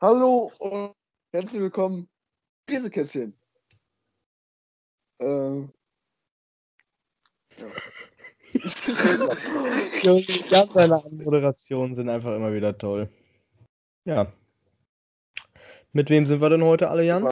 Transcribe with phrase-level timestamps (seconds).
[0.00, 0.94] Hallo und
[1.32, 2.08] herzlich willkommen.
[2.68, 3.36] Käsekästchen.
[5.18, 5.66] Äh,
[10.02, 13.08] Junge, Ganz seine Moderationen sind einfach immer wieder toll.
[14.04, 14.32] Ja.
[15.92, 17.28] Mit wem sind wir denn heute alle, Jan?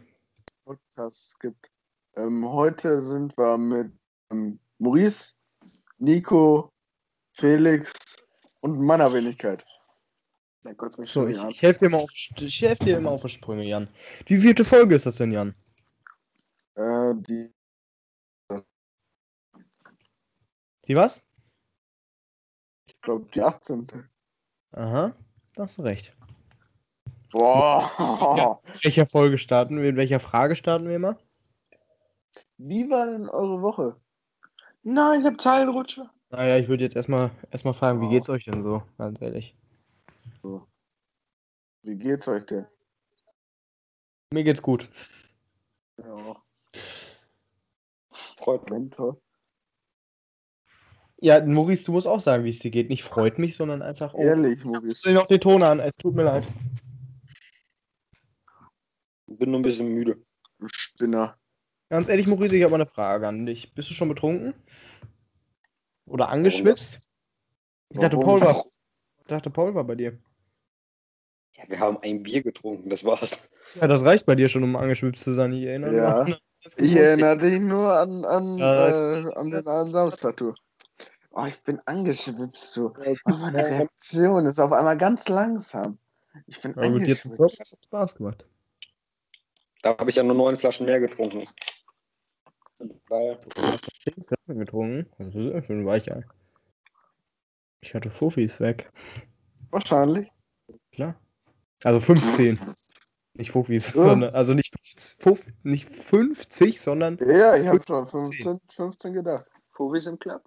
[0.65, 1.71] Podcast gibt.
[2.17, 3.93] Ähm, heute sind wir mit
[4.33, 5.35] ähm, Maurice,
[5.99, 6.73] Nico,
[7.33, 7.93] Felix
[8.59, 9.65] und meiner Wenigkeit.
[10.67, 13.23] Ja, kurz mich So, ich, ich helfe dir, mal auf- ich helf dir immer auf
[13.23, 13.89] die Sprünge, Jan.
[14.27, 15.55] Wie vierte Folge ist das denn, Jan?
[16.75, 17.53] Äh, die
[20.89, 21.21] Die was?
[22.89, 23.87] ich glaube, die 18.
[24.73, 25.15] Aha,
[25.55, 26.17] da hast du recht.
[27.33, 28.61] Boah!
[28.67, 29.89] In welcher Folge starten wir?
[29.89, 31.17] In welcher Frage starten wir immer?
[32.57, 34.01] Wie war denn eure Woche?
[34.83, 36.09] Nein, ich hab Zeilenrutsche.
[36.31, 38.11] Naja, ich würde jetzt erstmal erstmal fragen, wie Oh.
[38.11, 38.83] geht's euch denn so?
[38.99, 39.55] Ganz ehrlich.
[41.83, 42.67] Wie geht's euch denn?
[44.33, 44.89] Mir geht's gut.
[45.99, 46.43] Ja,
[48.11, 48.71] Freut mich.
[48.71, 49.21] Mentor.
[51.19, 52.91] Ja, Maurice, du musst auch sagen, wie es dir geht.
[52.91, 54.13] Nicht freut mich, sondern einfach.
[54.15, 55.09] Oh, Ehrlich, Maurice.
[55.09, 55.81] du noch den Ton an?
[55.81, 56.47] Es tut mir leid.
[59.27, 60.23] Bin nur ein bisschen müde.
[60.59, 61.39] Du Spinner.
[61.89, 63.73] Ganz ehrlich, Maurice, ich habe mal eine Frage an dich.
[63.75, 64.55] Bist du schon betrunken?
[66.07, 67.11] Oder angeschwitzt?
[67.89, 68.39] Ich dachte, Warum?
[68.39, 68.65] Paul war,
[69.19, 70.19] ich dachte, Paul war bei dir.
[71.57, 73.51] Ja, wir haben ein Bier getrunken, das war's.
[73.75, 75.53] Ja, das reicht bei dir schon, um angeschwipst zu sein.
[75.53, 76.21] Ich erinnere mich Ja.
[76.21, 76.37] an
[76.77, 80.55] Ich erinnere dich nur an, an, Ja, äh, an den du.
[81.31, 82.93] Oh, ich bin angeschwipst, du.
[83.25, 85.99] Oh, meine Reaktion ist auf einmal ganz langsam.
[86.47, 87.61] Ich bin Aber mit dir angeschwipst.
[87.73, 88.47] hat Spaß gemacht.
[89.83, 91.47] Da habe ich ja nur neun Flaschen mehr getrunken.
[93.09, 95.07] Weil, Du hast doch 10 Flaschen getrunken.
[95.19, 96.25] Das ist ja schön Weichei.
[97.81, 98.91] Ich hatte Fuffis weg.
[99.71, 100.31] Wahrscheinlich.
[100.93, 101.15] Klar.
[101.85, 102.59] Also 15.
[103.35, 103.93] Nicht Fuffis.
[103.95, 104.05] Ja.
[104.07, 109.45] Sondern, also nicht 50, Fuff, nicht 50, sondern Ja, ich habe schon 15, 15 gedacht.
[109.73, 110.43] Fufis im Club?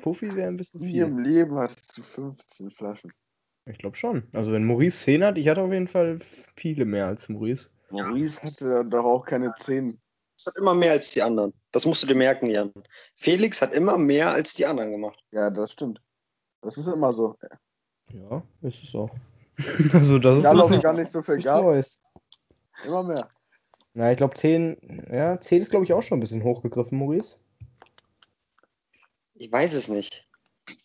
[0.00, 1.02] Fuffi wäre ein bisschen Wie viel.
[1.02, 3.12] im Leben hattest du 15 Flaschen.
[3.66, 4.28] Ich glaube schon.
[4.32, 6.18] Also wenn Maurice 10 hat, ich hatte auf jeden Fall
[6.56, 7.70] viele mehr als Maurice.
[7.90, 9.98] Maurice hatte doch auch keine 10.
[10.36, 11.52] Das hat immer mehr als die anderen.
[11.72, 12.72] Das musst du dir merken, Jan.
[13.14, 15.22] Felix hat immer mehr als die anderen gemacht.
[15.30, 16.00] Ja, das stimmt.
[16.60, 17.36] Das ist immer so.
[18.12, 19.10] Ja, ist es auch.
[19.92, 21.98] also das ist nicht, gar nicht so viel Neues.
[22.84, 23.28] immer mehr.
[23.94, 27.36] Na, ich glaube 10, ja, 10 ist glaube ich auch schon ein bisschen hochgegriffen, Maurice.
[29.34, 30.28] Ich weiß es nicht.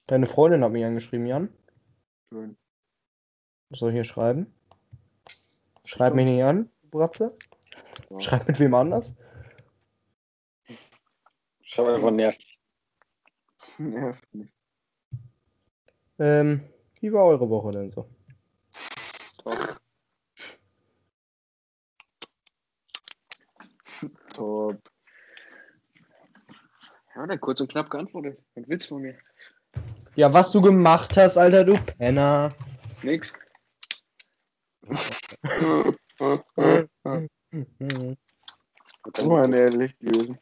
[0.07, 1.50] Deine Freundin hat mich angeschrieben, Jan.
[2.29, 2.57] Schön.
[3.69, 4.53] Was soll ich hier schreiben?
[5.85, 7.38] Schreib mich nicht an, Bratze.
[8.09, 8.19] Ja.
[8.19, 9.16] Schreib mit wem anders.
[11.77, 12.59] Habe einfach nervig.
[13.77, 14.51] Nervt mich.
[16.17, 16.63] Ähm,
[17.00, 18.09] wie war eure Woche denn so?
[24.34, 24.78] Top.
[27.16, 28.38] Ja, dann kurz und knapp geantwortet.
[28.56, 29.18] Was willst du von mir?
[30.16, 32.50] Ja, was du gemacht hast, Alter, du Penner.
[33.02, 33.34] Nix.
[37.52, 38.18] Mhm.
[39.19, 40.40] Immer ehrlich gewesen.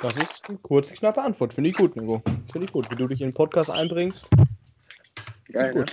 [0.00, 1.52] Das ist eine kurze, knappe Antwort.
[1.52, 2.22] Finde ich gut, Nico.
[2.50, 2.90] Finde ich gut.
[2.90, 4.30] Wie du dich in den Podcast einbringst.
[5.52, 5.80] Geil, ne?
[5.80, 5.92] Gut.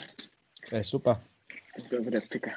[0.72, 1.22] Ja, ist super.
[1.78, 2.52] Ich bin wieder Ficker.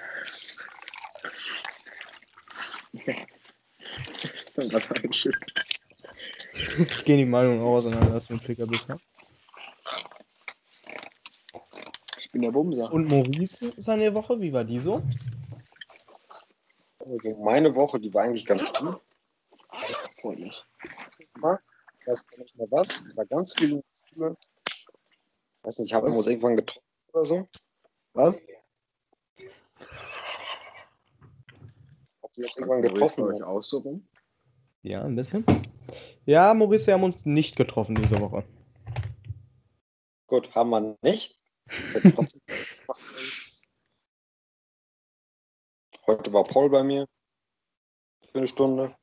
[4.57, 5.37] Was ein Schiff.
[6.79, 8.89] Ich gehe die Meinung auch auseinander, dass du ein Flicker bist.
[8.89, 8.99] Ne?
[12.19, 12.93] Ich bin der Bumser.
[12.93, 15.03] Und Maurice, seine Woche, wie war die so?
[16.99, 19.01] Also meine Woche, die war eigentlich ganz gut.
[20.21, 20.65] Freut mich.
[21.21, 23.05] Ich weiß gar nicht mehr was.
[23.09, 24.37] Ich war ganz viel der Schule.
[25.63, 27.49] Weiß nicht, ich habe uns irgendwann getroffen oder so.
[28.15, 28.39] Was?
[32.41, 33.25] Sie jetzt irgendwann getroffen.
[33.25, 34.07] euch auch so rum?
[34.83, 35.45] Ja, ein bisschen.
[36.25, 38.45] Ja, Maurice, wir haben uns nicht getroffen diese Woche.
[40.27, 41.39] Gut, haben wir nicht.
[46.07, 47.07] Heute war Paul bei mir
[48.23, 48.95] für eine Stunde.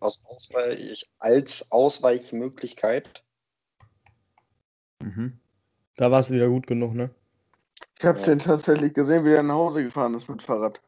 [0.00, 3.22] Aus Ausweich, als Ausweichmöglichkeit.
[5.00, 5.38] Mhm.
[5.96, 7.14] Da war es wieder gut genug, ne?
[7.98, 8.24] Ich habe Ja.
[8.24, 10.80] den tatsächlich gesehen, wie er nach Hause gefahren ist mit Fahrrad.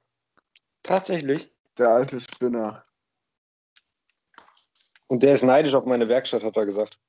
[0.85, 1.51] Tatsächlich.
[1.77, 2.85] Der alte Spinner.
[5.09, 7.01] Und der ist neidisch auf meine Werkstatt, hat er gesagt.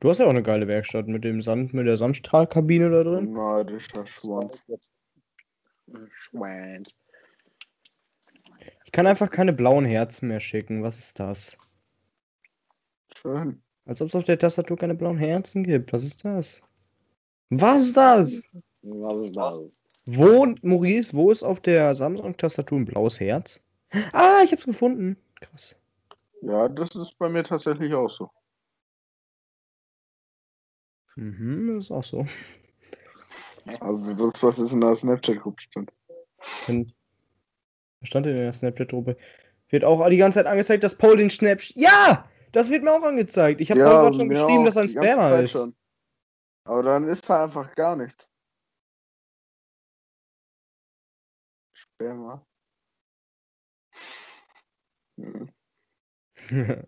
[0.00, 3.32] Du hast ja auch eine geile Werkstatt mit dem Sand, mit der Sandstrahlkabine da drin.
[3.32, 4.64] Neidischer Schwanz.
[6.10, 6.94] Schwanz.
[8.84, 10.82] Ich kann einfach keine blauen Herzen mehr schicken.
[10.82, 11.56] Was ist das?
[13.14, 13.62] Schön.
[13.86, 15.92] Als ob es auf der Tastatur keine blauen Herzen gibt.
[15.92, 16.62] Was ist das?
[17.50, 18.42] Was ist das?
[18.82, 19.62] Was ist das?
[20.06, 23.60] Wo, Maurice, wo ist auf der Samsung-Tastatur ein blaues Herz?
[24.12, 25.16] Ah, ich hab's gefunden.
[25.40, 25.76] Krass.
[26.42, 28.30] Ja, das ist bei mir tatsächlich auch so.
[31.16, 32.26] Mhm, das ist auch so.
[33.80, 35.92] Also das, was jetzt in der Snapchat-Gruppe stand.
[36.66, 39.16] Was stand denn in der Snapchat-Gruppe?
[39.70, 41.76] Wird auch die ganze Zeit angezeigt, dass Paul den Snapchat.
[41.76, 42.28] Ja!
[42.52, 43.60] Das wird mir auch angezeigt.
[43.60, 45.52] Ich habe Paul gerade schon geschrieben, dass er ein Spammer ist.
[45.52, 45.74] schon.
[46.64, 48.28] Aber dann ist da einfach gar nichts.
[51.94, 52.44] Spammer.
[55.16, 55.48] Hm.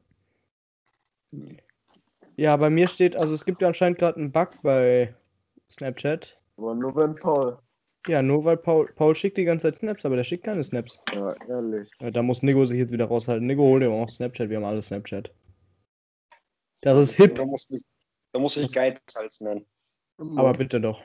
[2.37, 5.15] ja, bei mir steht, also es gibt ja anscheinend gerade einen Bug bei
[5.71, 6.41] Snapchat.
[6.57, 7.59] Aber nur wenn Paul.
[8.09, 11.01] Ja, nur weil Paul, Paul schickt die ganze Zeit Snaps, aber der schickt keine Snaps.
[11.13, 11.91] Ja, ehrlich.
[12.01, 13.47] Ja, da muss Nico sich jetzt wieder raushalten.
[13.47, 15.33] Nico, hol dir auch Snapchat, wir haben alle Snapchat.
[16.83, 17.83] Das ist hip, Da muss ich,
[18.33, 19.67] da muss ich Geizhals nennen.
[20.19, 21.03] aber bitte doch.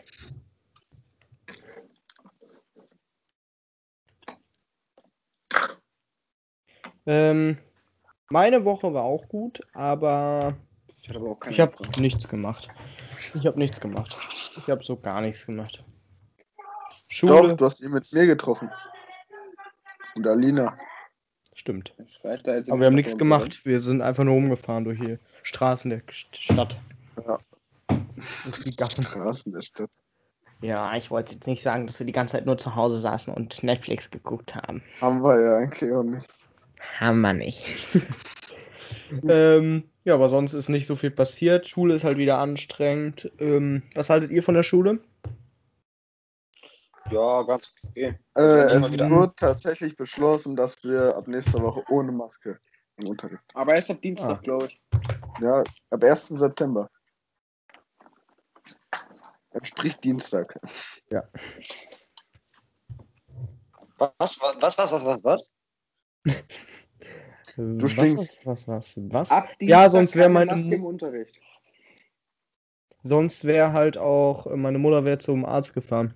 [7.05, 7.57] Ähm,
[8.29, 10.55] meine Woche war auch gut, aber
[11.01, 11.09] ich
[11.49, 12.69] ich habe nichts gemacht.
[13.35, 14.15] Ich habe nichts gemacht.
[14.57, 15.83] Ich habe so gar nichts gemacht.
[17.07, 18.69] Schule, Doch, du hast ihn mit mir getroffen.
[20.15, 20.77] Und Alina.
[21.55, 21.93] stimmt.
[22.23, 23.65] Aber wir haben nichts gemacht.
[23.65, 26.79] Wir sind einfach nur rumgefahren durch die Straßen der St- Stadt.
[27.25, 27.39] Ja.
[28.45, 29.03] Durch die Gassen.
[29.03, 29.89] Straßen der Stadt.
[30.61, 33.33] Ja, ich wollte jetzt nicht sagen, dass wir die ganze Zeit nur zu Hause saßen
[33.33, 34.83] und Netflix geguckt haben.
[35.01, 36.27] Haben wir ja eigentlich auch nicht.
[36.99, 37.65] Haben wir nicht.
[39.27, 41.67] ähm, ja, aber sonst ist nicht so viel passiert.
[41.67, 43.31] Schule ist halt wieder anstrengend.
[43.39, 44.99] Ähm, was haltet ihr von der Schule?
[47.11, 48.17] Ja, ganz okay.
[48.35, 52.57] Äh, ja es wieder- wurde tatsächlich beschlossen, dass wir ab nächster Woche ohne Maske
[52.97, 53.43] im Unterricht.
[53.53, 54.41] Aber erst ab Dienstag, Ah.
[54.41, 54.81] glaube ich.
[55.41, 56.37] Ja, ab 1.
[56.37, 56.89] September.
[59.51, 60.57] Entspricht Dienstag.
[63.97, 65.53] Was, was, was, was, was, was, was?
[67.57, 68.45] Du stinkst.
[68.45, 69.13] Was, was, was?
[69.13, 69.31] was?
[69.31, 71.39] Ab Ja, sonst wäre meine Maske im Unterricht.
[73.03, 76.13] Sonst wäre halt auch, meine Mutter wäre zum Arzt gefahren.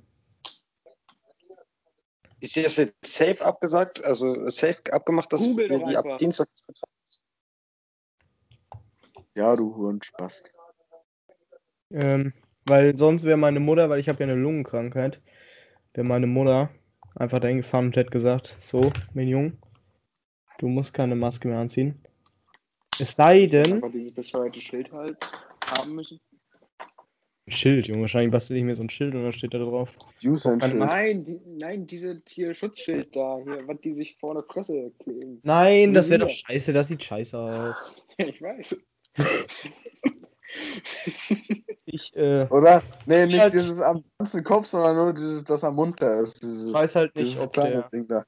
[2.39, 4.03] Ist dir das jetzt safe abgesagt?
[4.03, 6.17] Also safe abgemacht, dass Google wir die ab.
[6.19, 6.47] Dienstag
[9.35, 10.43] Ja, du Hurenspaß.
[11.91, 12.33] Ähm,
[12.65, 15.21] weil sonst wäre meine Mutter, weil ich habe ja eine Lungenkrankheit,
[15.93, 16.69] wäre meine Mutter
[17.15, 19.57] einfach dahin gefahren und hätte gesagt, so, mein Junge,
[20.59, 21.99] du musst keine Maske mehr anziehen.
[22.99, 25.17] Es sei denn, Einfach dieses bescheuerte Schild halt
[25.77, 26.19] haben müssen.
[27.47, 29.93] Schild, Junge, wahrscheinlich bastel ich mir so ein Schild und dann steht da drauf.
[30.23, 30.79] Use and Keine Shit.
[30.79, 30.97] Maske.
[30.97, 35.41] Nein, die, nein, diese hier Schutzschild da, hier, was die sich vor der Fresse kleben.
[35.43, 36.25] Nein, das wäre Ja.
[36.27, 38.03] doch scheiße, das sieht scheiße aus.
[38.17, 38.83] Ich weiß.
[41.85, 42.81] Ich, äh, Oder?
[43.05, 46.41] Nee, nicht halt- dieses am ganzen Kopf, sondern nur dieses, das am Mund da ist.
[46.41, 48.25] Dieses, weiß halt nicht, dieses ob kleine der, Ding da.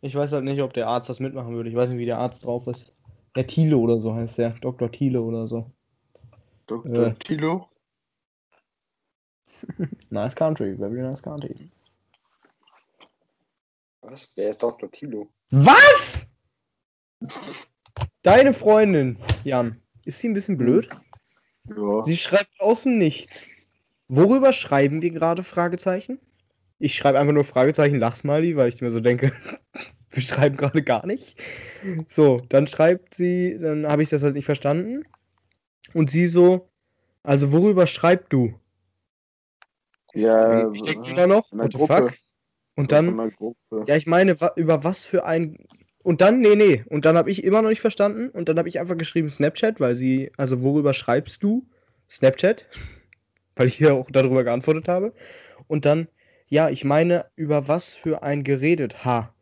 [0.00, 1.68] Ich weiß halt nicht, ob der Arzt das mitmachen würde.
[1.68, 2.94] Ich weiß nicht, wie der Arzt drauf ist.
[3.36, 4.50] Der Thiele oder so heißt der.
[4.60, 4.90] Dr.
[4.90, 5.70] Thiele oder so.
[6.66, 7.08] Dr.
[7.08, 7.14] Äh.
[7.14, 7.68] Tilo.
[10.10, 11.54] Nice country, very nice country.
[14.00, 14.32] Was?
[14.36, 14.90] Wer ist Dr.
[14.90, 15.28] Tilo?
[15.50, 16.26] Was?
[18.22, 20.88] Deine Freundin, Jan, ist sie ein bisschen blöd?
[21.76, 22.04] Ja.
[22.04, 23.48] Sie schreibt aus dem Nichts.
[24.08, 25.44] Worüber schreiben wir gerade?
[25.44, 26.18] Fragezeichen.
[26.80, 29.32] Ich schreibe einfach nur Fragezeichen Lachsmiley, weil ich mir so denke,
[30.10, 31.40] wir schreiben gerade gar nicht.
[32.08, 35.04] So, dann schreibt sie, dann habe ich das halt nicht verstanden.
[35.94, 36.68] Und sie so,
[37.22, 38.54] also worüber schreibst du?
[40.14, 42.14] Ja, ich denke immer noch, what the fuck?
[42.76, 43.30] Und dann,
[43.86, 45.66] ja, ich meine, über was für ein.
[46.02, 46.82] Und dann, nee, nee.
[46.88, 48.30] Und dann habe ich immer noch nicht verstanden.
[48.30, 51.68] Und dann habe ich einfach geschrieben Snapchat, weil sie, also worüber schreibst du?
[52.08, 52.66] Snapchat.
[53.56, 55.12] Weil ich hier auch darüber geantwortet habe.
[55.66, 56.08] Und dann,
[56.50, 59.04] ja, ich meine, über was für ein geredet?
[59.04, 59.32] Ha.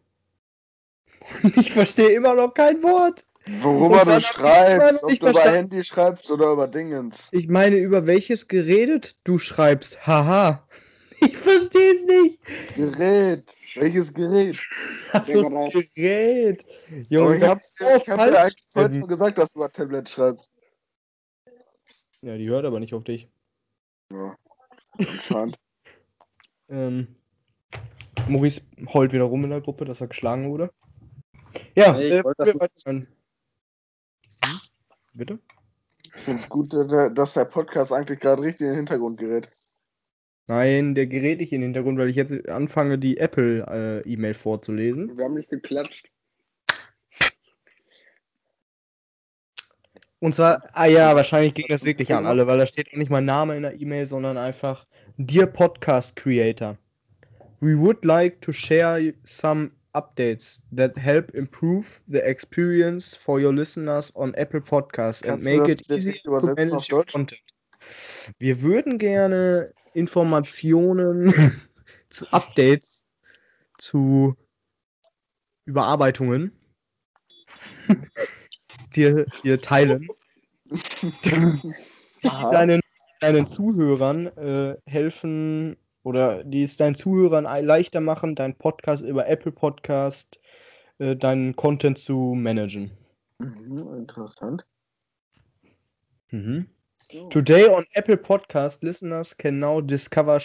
[1.43, 3.25] Und ich verstehe immer noch kein Wort.
[3.61, 5.41] Worüber du schreibst, ob du über.
[5.41, 7.29] Handy schreibst oder über Dingens.
[7.33, 10.07] Ich meine, über welches geredet du schreibst?
[10.07, 10.65] Haha.
[11.21, 12.39] Ich verstehe es nicht.
[12.77, 13.53] Gerät.
[13.75, 14.57] Welches Gerät?
[15.11, 15.51] Achso,
[15.97, 16.65] Gerät.
[17.09, 18.95] Junge, ich hab, so ich hab dir eigentlich denn.
[18.95, 20.49] schon gesagt, dass du über Tablet schreibst.
[22.23, 23.29] Ja, die hört aber nicht auf dich.
[24.13, 24.37] Ja.
[24.97, 25.59] Anscheinend.
[26.69, 27.17] Ähm,
[28.29, 30.71] Maurice heult wieder rum in der Gruppe, dass er geschlagen wurde.
[31.75, 32.85] Ja, ich äh, wollte das.
[32.87, 33.07] Hm?
[35.15, 35.39] Bitte?
[36.15, 39.49] Ich finde es gut, dass dass der Podcast eigentlich gerade richtig in den Hintergrund gerät.
[40.47, 45.17] Nein, der gerät nicht in den Hintergrund, weil ich jetzt anfange, die Apple-E-Mail vorzulesen.
[45.17, 46.11] Wir haben nicht geklatscht.
[50.21, 53.11] Und zwar, ah ja, wahrscheinlich ging das wirklich an alle, weil da steht auch nicht
[53.11, 54.87] mein Name in der E-Mail, sondern einfach
[55.25, 56.79] Dear Podcast Creator.
[57.61, 64.13] We would like to share some updates that help improve the experience for your listeners
[64.15, 67.41] on Apple Podcasts and Kannst du make it easy to manage your content.
[68.39, 71.33] Wir würden gerne Informationen
[72.11, 73.03] zu Updates,
[73.79, 74.37] zu
[75.65, 76.53] Überarbeitungen
[78.95, 80.09] dir, dir teilen,
[81.25, 82.51] die Aha.
[82.53, 82.81] deinen,
[83.21, 89.27] deinen Zuhörern äh, helfen oder die es deinen Zuhörern ei- leichter machen, deinen Podcast über
[89.29, 90.41] Apple Podcast,
[90.99, 92.91] äh, deinen Content zu managen.
[93.39, 94.67] Mhm, interessant.
[96.31, 96.69] Mhm.
[97.11, 97.29] So.
[97.29, 100.41] Today on Apple Podcast, listeners can now discover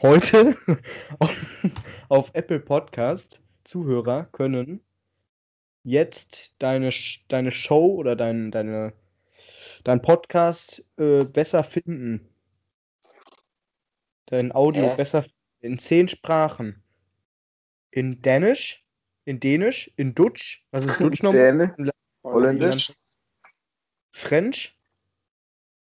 [0.00, 0.56] heute
[1.18, 1.36] auf,
[2.08, 4.80] auf Apple Podcast Zuhörer können
[5.84, 6.90] jetzt deine,
[7.28, 8.92] deine Show oder dein, deine,
[9.84, 12.28] dein Podcast äh, besser finden.
[14.26, 14.96] Dein Audio Hä?
[14.96, 15.36] besser finden.
[15.60, 16.82] in zehn Sprachen.
[17.90, 18.84] In Dänisch,
[19.24, 21.74] in Dänisch, in Dutch, was ist Dutch nochmal?
[22.24, 22.92] Holländisch,
[24.12, 24.78] French,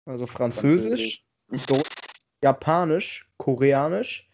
[0.06, 1.24] also Französisch,
[1.66, 1.90] Deutsch,
[2.42, 4.30] Japanisch, Koreanisch,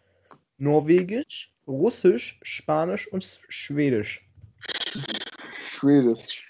[0.56, 4.26] Norwegisch, Russisch, Spanisch und Schwedisch.
[5.68, 6.45] Schwedisch.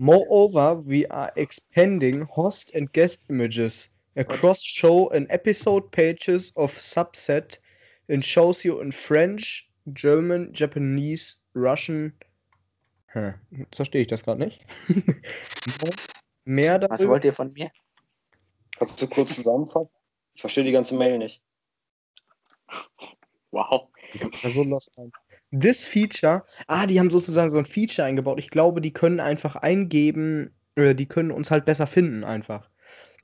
[0.00, 7.58] Moreover, we are expanding host and guest images across show and episode pages of subset
[8.08, 12.14] and shows you in French, German, Japanese, Russian.
[13.14, 14.64] Hä, jetzt verstehe ich das gerade nicht.
[16.46, 17.10] Mehr Was darüber.
[17.10, 17.70] wollt ihr von mir?
[18.78, 19.90] Kannst du kurz zusammenfassen?
[20.34, 21.42] Ich verstehe die ganze Mail nicht.
[23.50, 23.90] Wow.
[24.32, 25.12] so lost sein.
[25.52, 28.38] This Feature, ah, die haben sozusagen so ein Feature eingebaut.
[28.38, 32.70] Ich glaube, die können einfach eingeben, äh, die können uns halt besser finden einfach.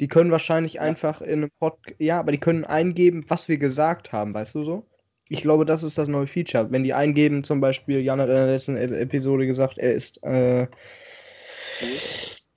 [0.01, 4.13] Die können wahrscheinlich einfach in einem Pod, ja, aber die können eingeben, was wir gesagt
[4.13, 4.87] haben, weißt du so?
[5.29, 6.71] Ich glaube, das ist das neue Feature.
[6.71, 10.23] Wenn die eingeben, zum Beispiel, Jan hat in der letzten E- Episode gesagt, er ist,
[10.25, 10.69] äh,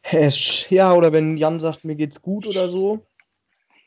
[0.02, 3.08] er ist, ja, oder wenn Jan sagt, mir geht's gut oder so,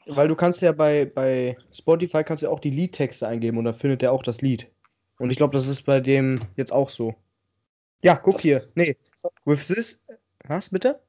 [0.07, 3.65] weil du kannst ja bei, bei Spotify kannst du ja auch die Liedtexte eingeben und
[3.67, 4.71] dann findet er auch das Lied.
[5.23, 7.15] Und ich glaube, das ist bei dem jetzt auch so.
[8.03, 8.67] Ja, guck Das- hier.
[8.75, 8.97] Nee.
[9.45, 10.01] With this.
[10.49, 11.01] Was, bitte?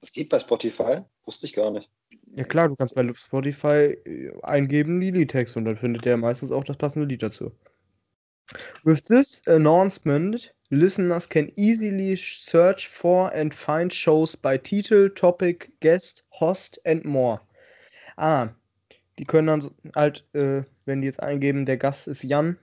[0.00, 0.96] Das geht bei Spotify?
[1.24, 1.88] Wusste ich gar nicht.
[2.34, 6.50] Ja klar, du kannst bei Spotify äh, eingeben die Liedtexte und dann findet er meistens
[6.50, 7.52] auch das passende Lied dazu.
[8.82, 16.24] With this announcement, listeners can easily search for and find shows by title, topic, guest,
[16.40, 17.40] host and more.
[18.16, 18.48] Ah,
[19.20, 22.58] die können dann halt, äh, wenn die jetzt eingeben, der Gast ist Jan,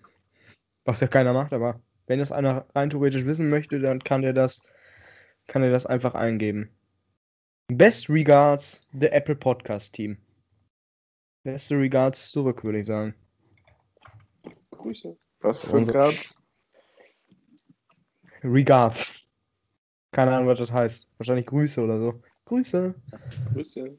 [0.85, 4.33] was ja keiner macht, aber wenn das einer rein theoretisch wissen möchte, dann kann der
[4.33, 4.63] das,
[5.47, 6.69] kann er das einfach eingeben.
[7.67, 10.17] Best regards, the Apple Podcast Team.
[11.43, 13.13] Beste Regards zurück, würde ich sagen.
[14.71, 15.15] Grüße.
[15.41, 16.35] Was für ein Unser- Grad?
[18.43, 19.11] Regards.
[20.11, 21.07] Keine Ahnung, was das heißt.
[21.17, 22.19] Wahrscheinlich Grüße oder so.
[22.45, 22.95] Grüße.
[23.53, 23.95] Grüße.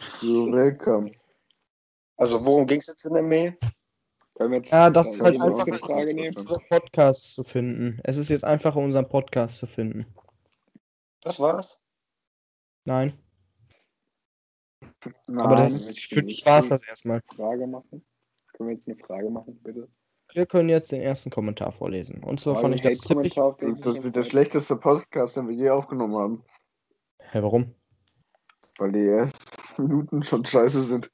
[0.00, 1.16] So, willkommen.
[2.18, 3.58] Also, worum ging es jetzt in der Mail?
[4.36, 6.34] Können wir jetzt Ja, das ist halt einfach Frage nehmen?
[6.36, 7.98] unsere Podcasts zu finden.
[8.04, 10.04] Es ist jetzt einfacher, unseren Podcast zu finden.
[11.22, 11.82] Das war's?
[12.84, 13.18] Nein.
[15.26, 15.38] Nein.
[15.38, 17.22] Aber das ist, für dich war es das erstmal.
[17.34, 18.04] Frage machen?
[18.52, 19.88] Können wir jetzt eine Frage machen, bitte?
[20.34, 22.22] Wir können jetzt den ersten Kommentar vorlesen.
[22.22, 23.34] Und zwar fand ich das ziemlich.
[23.34, 26.44] Das, ist der schlechteste Podcast, den wir je aufgenommen haben.
[27.20, 27.74] Hä, warum?
[28.76, 31.10] Weil die ersten Minuten schon scheiße sind.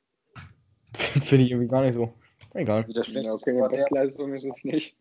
[0.96, 2.12] Finde ich irgendwie gar nicht so.
[2.54, 2.86] Egal.
[2.86, 3.78] Wie Ja, schlechteste okay.
[3.78, 4.96] Bestleistung ist es nicht.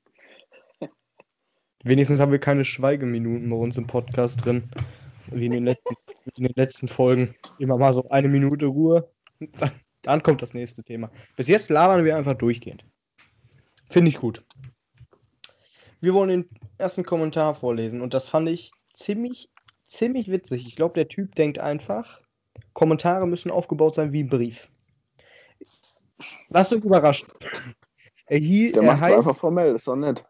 [1.84, 4.70] Wenigstens haben wir keine Schweigeminuten bei uns im Podcast drin.
[5.32, 5.96] Wie in den letzten,
[6.38, 7.36] in den letzten Folgen.
[7.60, 9.10] Immer mal so eine Minute Ruhe.
[9.40, 9.72] Dann,
[10.04, 11.10] dann kommt das nächste Thema.
[11.36, 12.86] Bis jetzt labern wir einfach durchgehend.
[13.90, 14.46] Finde ich gut.
[16.00, 19.50] Wir wollen den ersten Kommentar vorlesen und das fand ich ziemlich,
[19.88, 20.68] ziemlich witzig.
[20.68, 22.22] Ich glaube, der Typ denkt einfach,
[22.74, 24.68] Kommentare müssen aufgebaut sein wie ein Brief.
[26.50, 27.28] Lasst euch überraschen.
[28.28, 30.24] Er, hie, Der er macht einfach heißt formell, ist doch nett.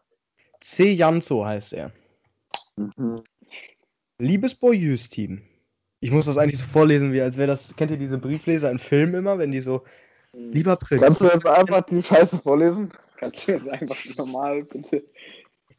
[0.60, 0.92] C.
[0.92, 1.92] Janzo heißt er.
[2.76, 3.22] Mhm.
[4.18, 5.42] Liebes Boyus-Team.
[6.00, 7.74] Ich muss das eigentlich so vorlesen, wie als wäre das.
[7.76, 9.84] Kennt ihr diese Briefleser in Filmen immer, wenn die so.
[10.32, 12.90] Lieber Prinz, Kannst du jetzt einfach die Scheiße vorlesen?
[13.18, 15.04] Kannst du jetzt einfach normal, bitte?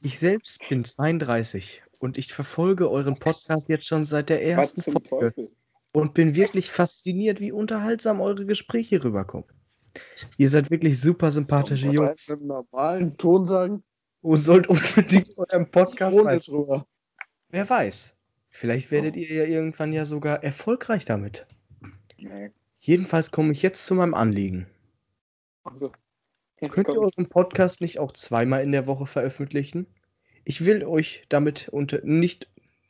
[0.04, 5.34] ich selbst bin 32 und ich verfolge euren Podcast jetzt schon seit der ersten Folge
[5.34, 5.50] Teufel?
[5.94, 9.48] und bin wirklich fasziniert, wie unterhaltsam eure Gespräche rüberkommen.
[10.38, 13.84] Ihr seid wirklich super sympathische man Jungs das Im normalen Ton sagen?
[14.22, 16.88] und sollt unbedingt euren Podcast drüber.
[17.50, 18.18] Wer weiß.
[18.50, 21.46] Vielleicht werdet ihr ja irgendwann ja sogar erfolgreich damit.
[22.18, 22.52] Nee.
[22.80, 24.68] Jedenfalls komme ich jetzt zu meinem Anliegen.
[25.64, 25.92] Also,
[26.58, 29.88] Könnt ihr euren Podcast nicht auch zweimal in der Woche veröffentlichen?
[30.46, 32.50] Ich will euch damit unter nicht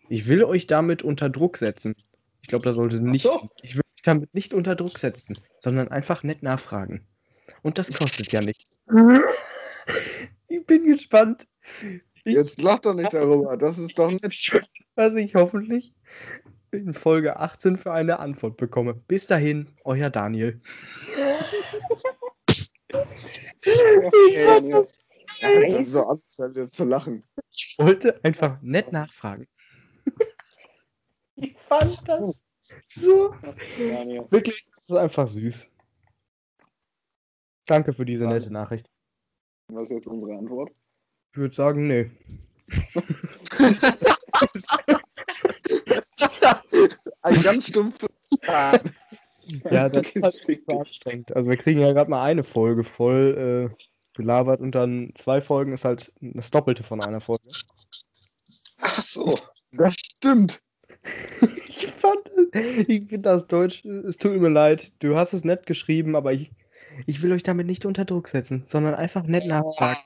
[0.10, 1.96] ich will euch damit unter Druck setzen.
[2.42, 3.24] Ich glaube, da sollte es nicht.
[3.24, 3.50] so.
[3.62, 7.06] Ich damit nicht unter Druck setzen, sondern einfach nett nachfragen.
[7.62, 8.80] Und das kostet ja nichts.
[10.48, 11.48] Ich bin gespannt.
[12.24, 13.58] Ich, Jetzt lach doch nicht darüber.
[13.58, 14.22] Das ist doch nett.
[14.96, 15.94] was ich hoffentlich
[16.72, 18.94] in Folge 18 für eine Antwort bekomme.
[18.94, 20.62] Bis dahin, euer Daniel.
[22.48, 22.72] Ich
[24.46, 25.00] fand das
[25.42, 27.24] ist so asozial, jetzt zu lachen.
[27.50, 29.48] Ich wollte einfach nett nachfragen.
[31.36, 32.40] Ich fand das
[32.96, 33.36] so.
[34.30, 35.70] Wirklich, das ist einfach süß.
[37.66, 38.90] Danke für diese nette Nachricht.
[39.70, 40.72] Was ist jetzt unsere Antwort?
[41.32, 42.12] Ich würde sagen, nee.
[47.22, 48.10] Ein ganz stumpfes.
[49.70, 51.36] Ja, das ist halt anstrengend.
[51.36, 55.74] Also wir kriegen ja gerade mal eine Folge voll äh, gelabert und dann zwei Folgen
[55.74, 57.42] ist halt das Doppelte von einer Folge.
[58.80, 59.40] Ach so.
[59.72, 60.62] Das stimmt.
[62.88, 64.94] Ich finde das Deutsch, es tut mir leid.
[65.00, 66.52] Du hast es nett geschrieben, aber ich,
[67.08, 70.00] ich will euch damit nicht unter Druck setzen, sondern einfach nett nachfragen.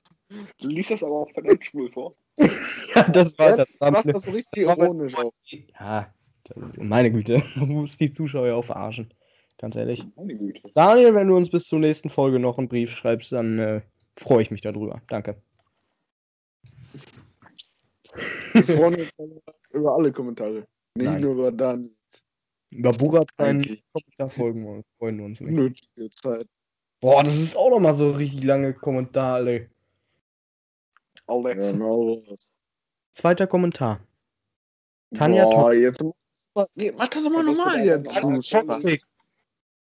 [0.60, 2.16] Du liest das aber auch verdammt schwul vor.
[2.96, 3.70] Ja, das war das.
[3.80, 4.14] Macht Thumbnail.
[4.14, 5.34] das so richtig ironisch auf.
[5.80, 6.12] Ja,
[6.46, 9.14] das, meine Güte, man muss die Zuschauer auch verarschen.
[9.60, 10.04] Ganz ehrlich.
[10.16, 10.62] Meine Güte.
[10.74, 13.82] Daniel, wenn du uns bis zur nächsten Folge noch einen Brief schreibst, dann äh,
[14.16, 15.02] freue ich mich darüber.
[15.10, 15.36] Danke.
[18.54, 19.14] Wir freuen uns
[19.72, 20.68] über alle Kommentare.
[20.96, 21.22] Nicht Nein.
[21.22, 21.90] nur über dann.
[22.70, 23.84] Über Burat keinen Eigentlich.
[23.94, 25.54] Kommentar folgen wir uns, freuen wir uns nicht.
[25.54, 26.48] Nötige Zeit.
[27.00, 29.70] Boah, das ist auch nochmal so richtig lange Kommentar, ey.
[31.28, 31.72] Alex.
[31.72, 32.18] Genau.
[33.12, 34.00] Zweiter Kommentar.
[35.14, 35.78] Tanja Boah, Tox.
[35.78, 36.04] jetzt
[36.76, 39.06] nee, mach das mal normal jetzt.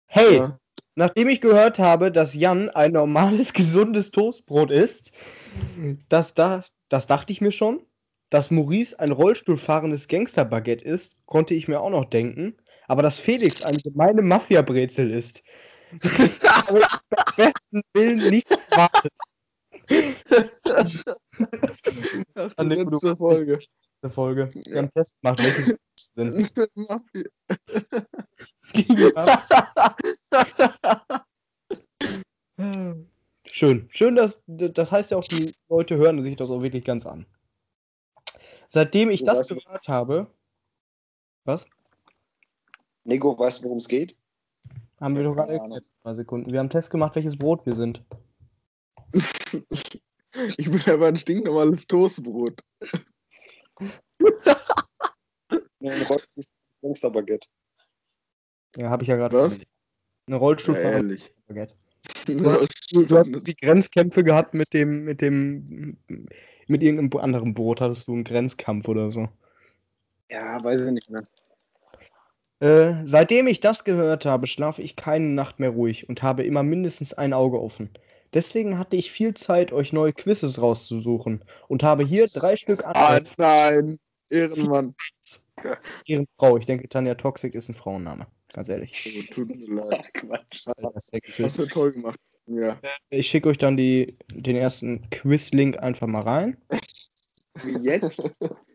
[0.06, 0.60] Hey, Ja.
[0.96, 5.12] nachdem ich gehört habe, dass Jan ein normales, gesundes Toastbrot isst,
[6.10, 7.86] das, da, das dachte ich mir schon.
[8.30, 12.56] Dass Maurice ein Rollstuhlfahrendes Gangsterbaguette ist, konnte ich mir auch noch denken.
[12.94, 15.44] Aber dass Felix eine gemeine Mafia-Brezel ist,
[16.04, 19.12] habe ich beim besten Willen nicht erwartet.
[22.56, 23.58] An die du- letzte Folge.
[24.04, 24.52] Diese Folge.
[24.54, 26.54] Wir haben Test gemacht, welche sind.
[26.76, 27.30] Mafia.
[33.48, 33.90] Schön.
[33.92, 37.26] Schön, dass das heißt ja auch, die Leute hören sich das auch wirklich ganz an.
[38.68, 40.28] Seitdem ich das gehört habe,
[41.46, 41.66] was?
[43.06, 44.16] Nico, weißt du, worum es geht?
[45.00, 45.86] Haben wir doch gerade erklärt.
[46.02, 46.52] Zwei Sekunden.
[46.52, 48.04] Wir haben einen Test gemacht, welches Brot wir sind.
[50.58, 52.60] Ich bin aber ein stinknormales Toastbrot.
[53.80, 53.92] Ein
[55.80, 56.44] Rollstuhl-
[56.82, 57.48] Gangsterbaguette.
[58.78, 59.38] Ja, habe ich ja gerade.
[59.38, 59.60] Was?
[60.26, 60.94] Eine Rollstuhlfahrer.
[60.94, 61.32] ehrlich.
[61.46, 61.76] Baguette.
[62.26, 65.98] Du hast- Du hast die Grenzkämpfe gehabt mit dem, mit dem,
[66.66, 67.80] mit irgendeinem anderen Brot.
[67.80, 69.30] Hattest du einen Grenzkampf oder so?
[70.30, 71.24] Ja, weiß ich nicht mehr.
[72.64, 76.64] Äh, seitdem ich das gehört habe, schlafe ich keine Nacht mehr ruhig und habe immer
[76.64, 77.90] mindestens ein Auge offen.
[78.34, 83.18] Deswegen hatte ich viel Zeit, euch neue Quizzes rauszusuchen und habe hier drei Stück Ah,
[83.18, 83.28] an.
[83.36, 84.00] nein.
[84.30, 84.96] Ehrenmann.
[86.06, 86.56] Ihren Frau.
[86.56, 88.28] Ich denke, Tanja Toxic ist ein Frauenname.
[88.54, 89.28] Ganz ehrlich.
[89.30, 90.06] Oh, tut mir leid.
[90.14, 90.66] Quatsch.
[91.42, 92.18] Hast du toll gemacht.
[92.46, 92.80] Ja.
[93.10, 96.56] Ich schicke euch dann die, den ersten Quiz-Link einfach mal rein.
[97.62, 98.24] Wie jetzt?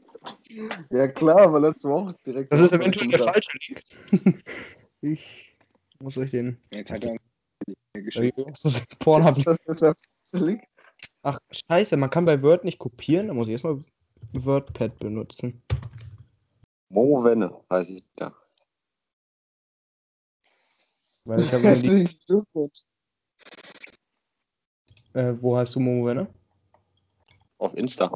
[0.90, 2.52] Ja, klar, weil letzte Woche direkt.
[2.52, 4.44] Das ist eventuell der falsche Link.
[5.00, 5.56] ich
[6.00, 6.58] muss euch den.
[6.72, 7.16] Jetzt hat er.
[8.98, 9.44] Porn ich.
[9.44, 10.62] Das ist der falsche Link.
[11.22, 13.28] Ach, scheiße, man kann bei Word nicht kopieren.
[13.28, 13.80] Da muss ich erstmal
[14.32, 15.62] WordPad benutzen.
[16.90, 18.34] Momo Wenne, weiß ich da.
[21.24, 22.08] Weil ich habe ja die,
[25.12, 26.32] äh, wo hast du Momo Wenne?
[27.58, 28.10] Auf Insta.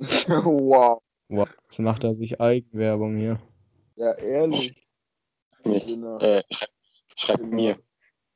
[0.44, 1.02] wow.
[1.28, 3.40] Wow, jetzt macht er sich Eigenwerbung hier.
[3.96, 4.74] Ja, ehrlich.
[5.64, 5.86] Mich.
[5.86, 6.18] Genau.
[6.18, 6.70] Äh, schreib,
[7.16, 7.78] schreib mir.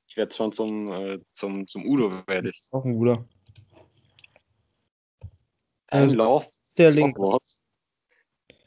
[0.07, 2.59] Ich werde schon zum, äh, zum, zum Udo werde ich.
[2.59, 3.27] ist auch ein guter.
[5.91, 6.49] Ein Also, Lauf.
[6.77, 7.17] Der Link.
[7.19, 7.63] Hogwarts.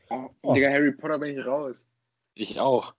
[0.10, 1.88] Oh, Digga, Harry Potter bin ich raus.
[2.34, 2.96] Ich auch.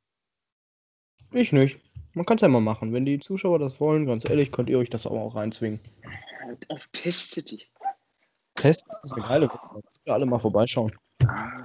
[1.33, 1.79] Ich nicht.
[2.15, 2.93] Man kann es ja mal machen.
[2.93, 5.81] Wenn die Zuschauer das wollen, ganz ehrlich, könnt ihr euch das aber auch reinzwingen.
[6.41, 7.71] Halt auf, teste dich.
[8.61, 9.85] Test ist eine geile Website.
[10.07, 10.93] Alle mal vorbeischauen.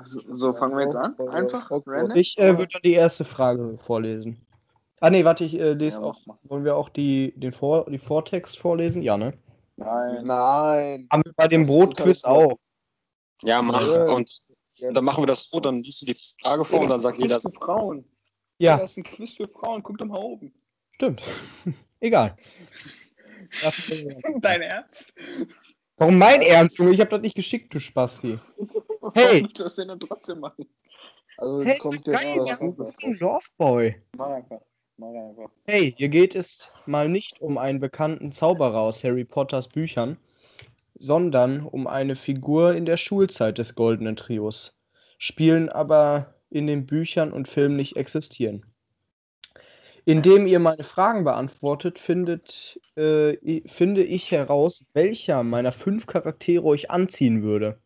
[0.04, 1.18] So, so fangen wir jetzt an.
[1.30, 1.70] Einfach.
[1.72, 2.18] Random.
[2.18, 4.46] Ich äh, würde dann die erste Frage vorlesen.
[5.00, 6.20] Ah nee, warte, ich äh, lese Ja, auch.
[6.44, 9.02] Wollen wir auch die, den Vor die Vortext vorlesen?
[9.02, 9.32] Ja, ne?
[9.76, 10.24] Nein.
[10.24, 11.08] Nein.
[11.12, 12.58] Haben wir bei dem Brotquiz auch.
[13.42, 13.86] Ja, mach.
[13.86, 14.06] Ja.
[14.06, 14.30] Und
[14.92, 17.24] Dann machen wir das so, dann liest du die Frage vor und dann sagt Quiz
[17.24, 18.06] jeder, für Frauen.
[18.60, 19.84] Ja, Das ist ein Quiz für Frauen.
[19.84, 20.54] Guck doch mal oben.
[20.92, 21.22] stimmt.
[22.00, 22.36] Egal.
[24.42, 25.14] Dein Ernst?
[25.98, 26.94] Warum mein Ernst, Junge?
[26.94, 28.40] Ich hab das nicht geschickt, du Spasti.
[29.16, 29.42] Hey.
[29.42, 30.66] Warum das denn dann trotzdem machen?
[31.38, 32.94] Also Hey, kommt jetzt geil, wir haben Super.
[33.04, 33.96] einen Loveboy.
[34.16, 34.62] Mach einfach.
[34.96, 35.50] Mach einfach.
[35.66, 40.18] Hey, hier geht es mal nicht um einen bekannten Zauberer aus Harry Potters Büchern,
[40.98, 44.80] sondern um eine Figur in der Schulzeit des Goldenen Trios.
[45.18, 48.66] Spielen aber in den Büchern und Filmen nicht existieren.
[50.06, 56.92] Indem ihr meine Fragen beantwortet, findet, äh, finde ich heraus, welcher meiner fünf Charaktere euch
[56.92, 57.80] anziehen würde.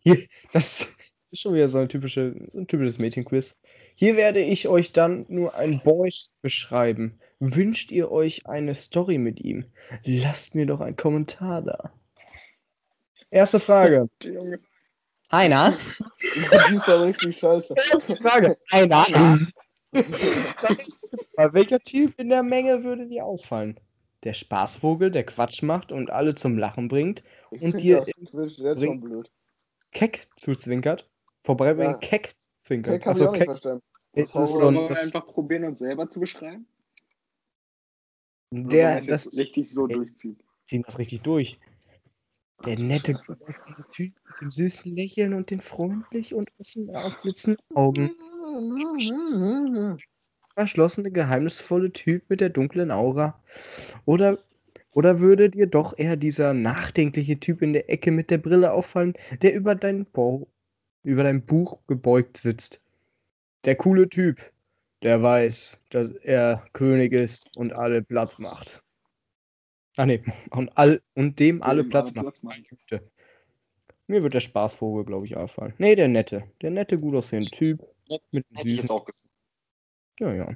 [0.00, 0.18] Hier,
[0.52, 0.94] das
[1.30, 3.58] ist schon wieder so ein, typische, so ein typisches Mädchenquiz.
[3.94, 7.18] Hier werde ich euch dann nur ein Boys beschreiben.
[7.40, 9.64] Wünscht ihr euch eine Story mit ihm?
[10.04, 11.92] Lasst mir doch einen Kommentar da.
[13.30, 14.08] Erste Frage.
[15.28, 15.76] Einer.
[16.50, 17.74] Das ist ja richtig scheiße.
[17.90, 18.56] Erste Frage.
[18.70, 19.06] Einer.
[21.36, 23.78] Bei welcher Typ in der Menge würde dir auffallen?
[24.24, 27.22] Der Spaßvogel, der Quatsch macht und alle zum Lachen bringt,
[27.52, 29.30] Ich Und dir das jetzt blöd.
[29.92, 31.08] keck zuzwinkert,
[31.44, 31.98] vorbeibringen, Ja.
[31.98, 32.32] keck
[32.64, 33.02] zwinkert.
[33.02, 33.82] Keck nicht keck verstanden.
[34.14, 36.66] ist Warum so Wollen ein, wir das, einfach probieren, uns selber zu beschreiben?
[38.50, 39.94] Der, das jetzt richtig so Ey.
[39.94, 40.38] durchziehen.
[40.66, 41.58] ziehen das richtig durch.
[42.64, 43.18] Der nette,
[43.92, 48.10] Typ mit dem süßen Lächeln und den freundlich und offen aufblitzenden Augen.
[50.54, 53.42] Verschlossene, geheimnisvolle Typ mit der dunklen Aura.
[54.04, 54.38] Oder,
[54.92, 59.14] oder würde dir doch eher dieser nachdenkliche Typ in der Ecke mit der Brille auffallen,
[59.42, 60.48] der über dein, Bo
[61.02, 62.80] über dein Buch gebeugt sitzt?
[63.64, 64.40] Der coole Typ,
[65.02, 68.82] der weiß, dass er König ist und alle Platz macht.
[69.96, 72.24] Ah ne, und, all, und dem alle Dem Platz alle macht.
[72.24, 72.62] Platz machen.
[72.68, 73.10] Güte.
[74.08, 75.74] Mir wird der Spaßvogel, glaube ich, auffallen.
[75.78, 76.44] Nee, der nette.
[76.62, 77.84] Der nette, gut aussehende Typ.
[78.30, 79.28] Mit hätte ich jetzt auch gesagt.
[80.20, 80.48] ja, ja.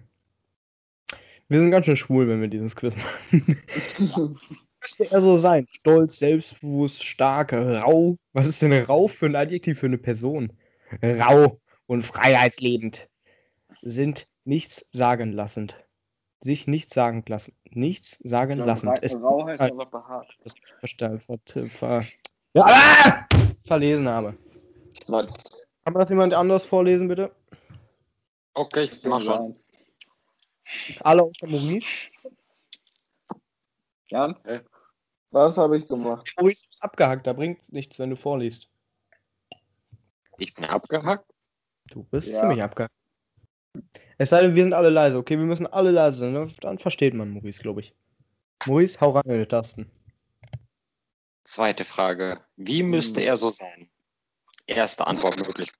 [1.48, 3.60] Wir sind ganz schön schwul, wenn wir dieses Quiz machen.
[4.80, 5.66] Müsste er so sein?
[5.68, 8.16] Stolz, selbstbewusst, stark, rau.
[8.32, 10.52] Was ist denn rau für ein Adjektiv für eine Person?
[11.02, 13.08] Rau und freiheitslebend.
[13.82, 15.76] Sind nichts sagen lassend.
[16.40, 17.54] Sich nichts sagen lassen.
[17.70, 18.92] Nichts sagen Ja, lassend.
[19.22, 20.38] Rau heißt einfach behaart.
[20.44, 20.54] das
[21.68, 22.04] ver
[22.54, 23.26] ja, ah!
[23.66, 24.36] verlesen habe.
[25.08, 25.26] Nein.
[25.84, 27.32] Kann man das jemand anderes vorlesen, bitte?
[28.54, 29.56] Okay, ich mach schon.
[31.00, 32.10] Alle außer Maurice.
[34.08, 34.36] Jan?
[35.30, 36.32] Was habe ich gemacht?
[36.36, 38.68] Maurice ist abgehackt, da bringt nichts, wenn du vorliest.
[40.38, 41.30] Ich bin abgehackt.
[41.88, 42.40] Du bist Ja.
[42.40, 42.94] ziemlich abgehackt.
[44.18, 45.38] Es sei denn, wir sind alle leise, okay?
[45.38, 46.52] Wir müssen alle leise sein, ne?
[46.60, 47.94] dann versteht man Maurice, glaube ich.
[48.66, 49.90] Maurice, hau ran in die Tasten.
[51.44, 52.44] Zweite Frage.
[52.56, 53.88] Wie müsste er so sein?
[54.66, 55.72] Erste Antwort möglich.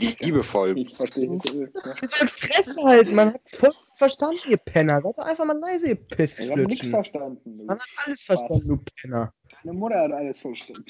[0.00, 0.78] Liebevoll.
[0.78, 1.24] Ich verstehe.
[1.24, 5.00] Ihr sollt Fresse halten, man hat voll verstanden, ihr Penner.
[5.02, 7.66] Seid doch einfach mal leise, ihr Ich habe nichts verstanden.
[7.66, 9.34] Man hat alles verstanden, du Penner.
[9.62, 10.84] Deine Mutter hat alles verstanden.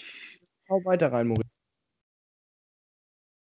[0.68, 1.48] Hau weiter rein, Maurice.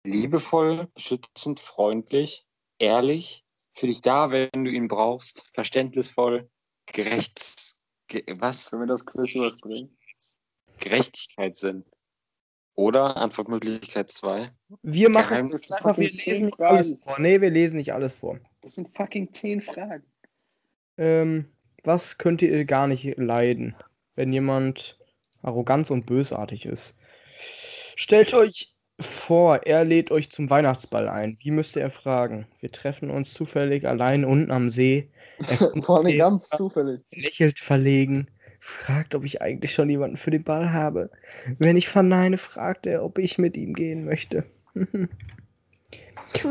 [0.05, 2.45] Liebevoll, beschützend, freundlich,
[2.79, 6.51] ehrlich, für dich da, wenn du ihn brauchst, verständnisvoll,
[6.87, 7.77] gerecht,
[8.09, 8.71] ge was?
[8.71, 9.97] Können wir das Quiz überspringen?
[10.79, 11.85] Gerechtigkeitssinn.
[12.75, 14.47] Oder Antwortmöglichkeit 2.
[14.83, 17.19] Wir machen einfach, wir lesen nicht alles vor.
[17.19, 18.39] Nee, wir lesen nicht alles vor.
[18.63, 20.05] Das sind fucking zehn Fragen.
[20.97, 21.53] Ähm,
[21.85, 23.75] was könnt ihr gar nicht leiden,
[24.15, 24.99] wenn jemand
[25.43, 26.99] arrogant und bösartig ist?
[27.97, 31.37] Stellt euch vor, er lädt euch zum Weihnachtsball ein.
[31.41, 32.47] Wie müsste er fragen?
[32.61, 35.11] Wir treffen uns zufällig allein unten am See.
[35.49, 37.01] Er kommt Vor allem her, ganz zufällig.
[37.11, 38.31] lächelt verlegen,
[38.65, 41.11] fragt, ob ich eigentlich schon jemanden für den Ball habe.
[41.59, 44.45] Wenn ich verneine, fragt er, ob ich mit ihm gehen möchte.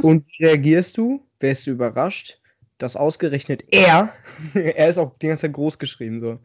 [0.01, 1.25] Und wie reagierst du?
[1.39, 2.41] Wärst du überrascht,
[2.79, 4.13] dass ausgerechnet er,
[4.53, 6.39] er ist auch die ganze Zeit groß geschrieben, so,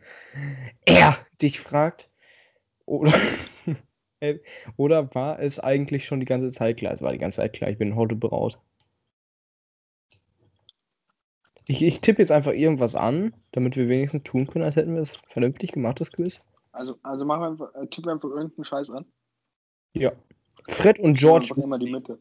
[0.85, 2.09] er dich fragt?
[2.85, 3.12] Oder,
[4.76, 6.92] oder war es eigentlich schon die ganze Zeit klar?
[6.92, 8.57] Es war die ganze Zeit klar, ich bin heute braut.
[11.68, 15.02] Ich, ich tippe jetzt einfach irgendwas an, damit wir wenigstens tun können, als hätten wir
[15.02, 16.44] es vernünftig gemacht, das Quiz.
[16.72, 19.05] Also, also mach einfach, äh, tipp einfach irgendeinen Scheiß an.
[19.94, 20.12] Ja.
[20.68, 21.48] Fred und George.
[21.50, 22.18] Einfach immer die Mitte.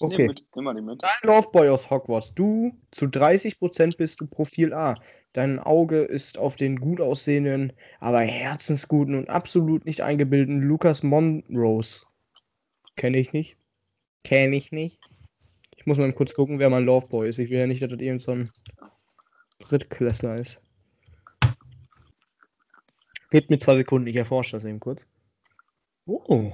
[0.00, 0.16] Okay.
[0.18, 1.00] Nee, mit, immer die Mitte.
[1.02, 2.34] Dein Loveboy aus Hogwarts.
[2.34, 4.94] Du zu 30% bist du Profil A.
[5.32, 12.06] Dein Auge ist auf den gut aussehenden, aber herzensguten und absolut nicht eingebildeten Lucas Monrose.
[12.96, 13.56] Kenne ich nicht.
[14.24, 15.00] Kenne ich nicht.
[15.88, 17.38] Muss mal kurz gucken, wer mein Loveboy ist.
[17.38, 18.50] Ich will ja nicht, dass das irgend so ein
[19.58, 20.62] Drittklässler ist.
[23.30, 25.06] Gebt mir zwei Sekunden, ich erforsche das eben kurz.
[26.04, 26.52] Oh.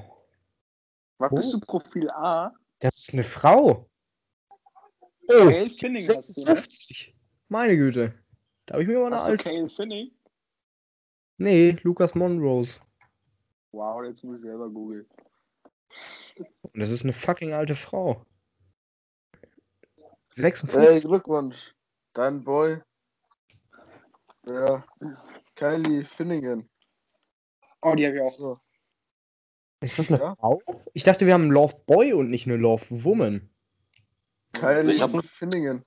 [1.18, 1.35] Was Oh.
[1.35, 2.53] bist du Profil A?
[2.79, 3.90] Das ist eine Frau.
[5.27, 6.47] Oh, Cale Finning hast du, ne?
[6.47, 7.16] 56.
[7.49, 8.14] Meine Güte.
[8.66, 9.42] Da habe ich mir mal eine Hast alte.
[9.42, 10.12] Cale Finning?
[11.38, 12.79] Nee, Lucas Monrose.
[13.73, 15.07] Wow, jetzt muss ich selber googeln.
[16.62, 18.25] Und das ist eine fucking alte Frau.
[20.37, 21.05] Hey, 56.
[21.05, 21.75] Glückwunsch.
[22.12, 22.81] Dein Boy.
[24.47, 24.85] Ja.
[25.55, 26.68] Kylie Finnegan.
[27.83, 28.33] Oh, die habe ich auch.
[28.37, 28.59] So.
[29.81, 30.37] Ist das eine Ja.
[30.37, 30.61] Frau?
[30.92, 33.49] Ich dachte, wir haben einen Love Boy und nicht eine Love Woman.
[34.53, 35.85] Kylie Ich hab- Finnegan.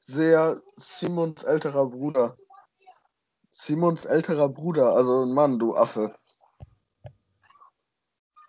[0.00, 2.36] Sehr Simons älterer Bruder.
[3.50, 6.14] Simons älterer Bruder, also ein Mann, du Affe.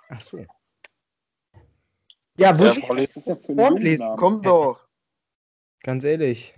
[0.10, 0.38] Ach so.
[0.38, 0.48] Ja,
[2.38, 3.48] Ja, Frau Was ist das.
[3.48, 4.16] Jungenname?
[4.18, 4.88] Komm doch.
[5.82, 6.54] Ganz ehrlich.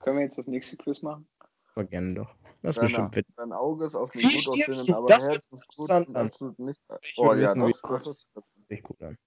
[0.00, 1.28] Können wir jetzt das nächste Quiz machen?
[1.74, 2.34] Aber gerne doch.
[2.62, 3.34] Das ist bestimmt witzig.
[3.36, 4.96] dein Auge ist auf Wie mich gut stirbst aussehenden, du?
[4.96, 6.26] aber Das Herz ist gut interessant und an.
[6.26, 6.80] absolut nicht.
[7.02, 8.26] Ich Oh ja, wissen, das, das ist
[8.70, 9.18] Richtig gut an.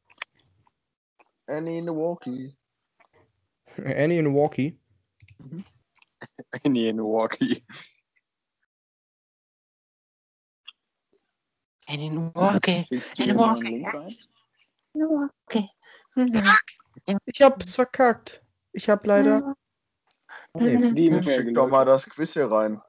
[1.47, 2.55] Annie in the Walkie.
[3.77, 4.79] Annie in Walkie.
[6.63, 7.63] Nee, in Milwaukee.
[12.87, 14.15] Schickst du mir mal einen Link rein?
[17.25, 18.43] Ich hab's verkackt.
[18.73, 19.55] Ich hab leider.
[20.53, 22.81] Nee, der schick doch mal das Quiz hier rein.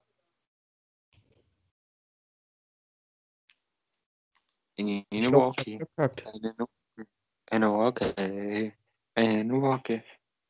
[4.77, 5.79] In Milwaukee.
[7.51, 8.73] In Milwaukee.
[9.17, 10.05] In Milwaukee.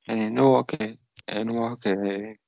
[0.07, 0.99] In Milwaukee.
[1.27, 2.39] In Milwaukee.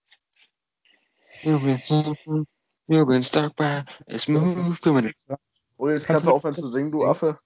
[1.42, 5.12] You've been, stuck- by a smooth criminal.
[5.77, 7.05] Oh, jetzt Kannst du aufhören zu singen, du?
[7.05, 7.38] Affe.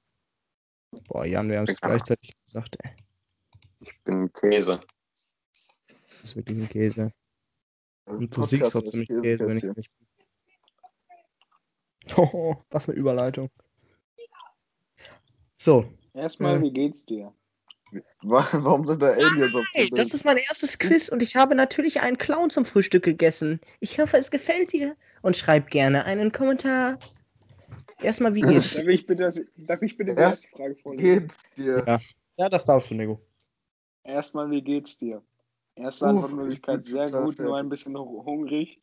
[1.08, 2.96] Boah, Jan, wir haben es gleichzeitig gesagt, ey.
[3.80, 4.80] Ich bin Käse.
[6.28, 7.10] Ist wirklich ein Käse.
[8.04, 9.90] Und du auch ist ziemlich Käse, wenn ich nicht.
[12.16, 13.50] Oh, was eine Überleitung.
[15.58, 15.90] So.
[16.14, 16.62] Erstmal, Äh.
[16.62, 17.34] wie geht's dir?
[18.22, 21.36] Wa- Warum sind da Aliens auf Hey, dem das ist mein erstes Quiz und ich
[21.36, 23.60] habe natürlich einen Clown zum Frühstück gegessen.
[23.80, 26.98] Ich hoffe, es gefällt dir und schreib gerne einen Kommentar.
[28.02, 28.74] Erstmal, wie geht's?
[28.74, 31.28] Darf ich bitte, das, darf ich bitte die Erst erste Frage vorlesen?
[31.28, 31.84] Geht's dir?
[31.86, 31.98] Ja.
[32.36, 33.20] Ja, das darfst du, Nego.
[34.04, 35.22] Erstmal, wie geht's dir?
[35.78, 37.54] Erste Uff, Antwortmöglichkeit, sehr gut, nur fertig.
[37.54, 38.80] ein bisschen hu- hungrig.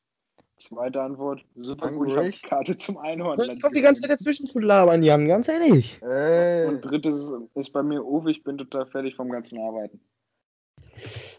[0.58, 2.32] Zweite Antwort, super gut, ich habe?
[2.32, 3.38] Karte zum Einhorn.
[3.38, 5.28] Was ist die ganze Zeit dazwischen zu labern, Jan?
[5.28, 6.02] Ganz ehrlich.
[6.02, 6.66] Ey.
[6.68, 10.00] Und drittes ist bei mir Uwe, ich bin total fertig vom ganzen Arbeiten.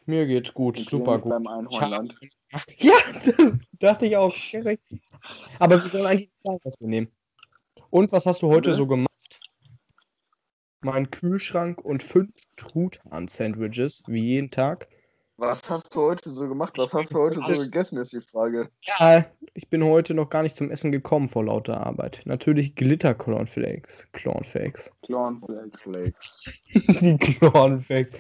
[0.05, 1.31] Mir geht's gut, Ich super gut.
[1.31, 2.15] beim Einhornland.
[2.79, 2.93] Ja,
[3.79, 4.35] dachte ich auch.
[5.59, 7.09] Aber wir sollen eigentlich sagen, was wir nehmen.
[7.91, 8.75] Und was hast du heute Bitte?
[8.75, 9.11] so gemacht?
[10.83, 14.89] Mein Kühlschrank und fünf Truthahn-Sandwiches, wie jeden Tag.
[15.39, 16.79] Was hast du heute so gemacht?
[16.79, 18.71] Was hast du heute so Alles- gegessen, ist die Frage.
[18.81, 22.23] Ja, ich bin heute noch gar nicht zum Essen gekommen vor lauter Arbeit.
[22.25, 24.09] Natürlich Glitter-Cornflakes.
[24.13, 24.91] Cornflakes.
[25.07, 25.81] Cornflakes.
[25.83, 26.45] Flakes.
[27.03, 28.19] Die Cornflakes.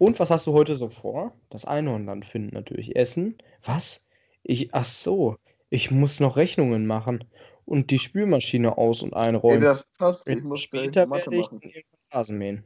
[0.00, 1.32] Und was hast du heute so vor?
[1.50, 2.96] Das Einhornland finden natürlich.
[2.96, 3.38] Essen.
[3.64, 4.08] Was?
[4.42, 5.36] Ich, ach so.
[5.70, 7.24] Ich muss noch Rechnungen machen
[7.66, 9.60] und die Spülmaschine aus- und Ey, einräumen.
[9.60, 10.28] das passt.
[10.28, 11.60] Ich muss Später Mathe werde ich machen.
[11.62, 12.64] irgendwann Rasen mähen.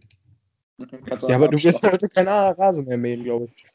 [0.78, 3.66] Ja, aber du wirst heute kein Rasen mehr mähen, glaube ich.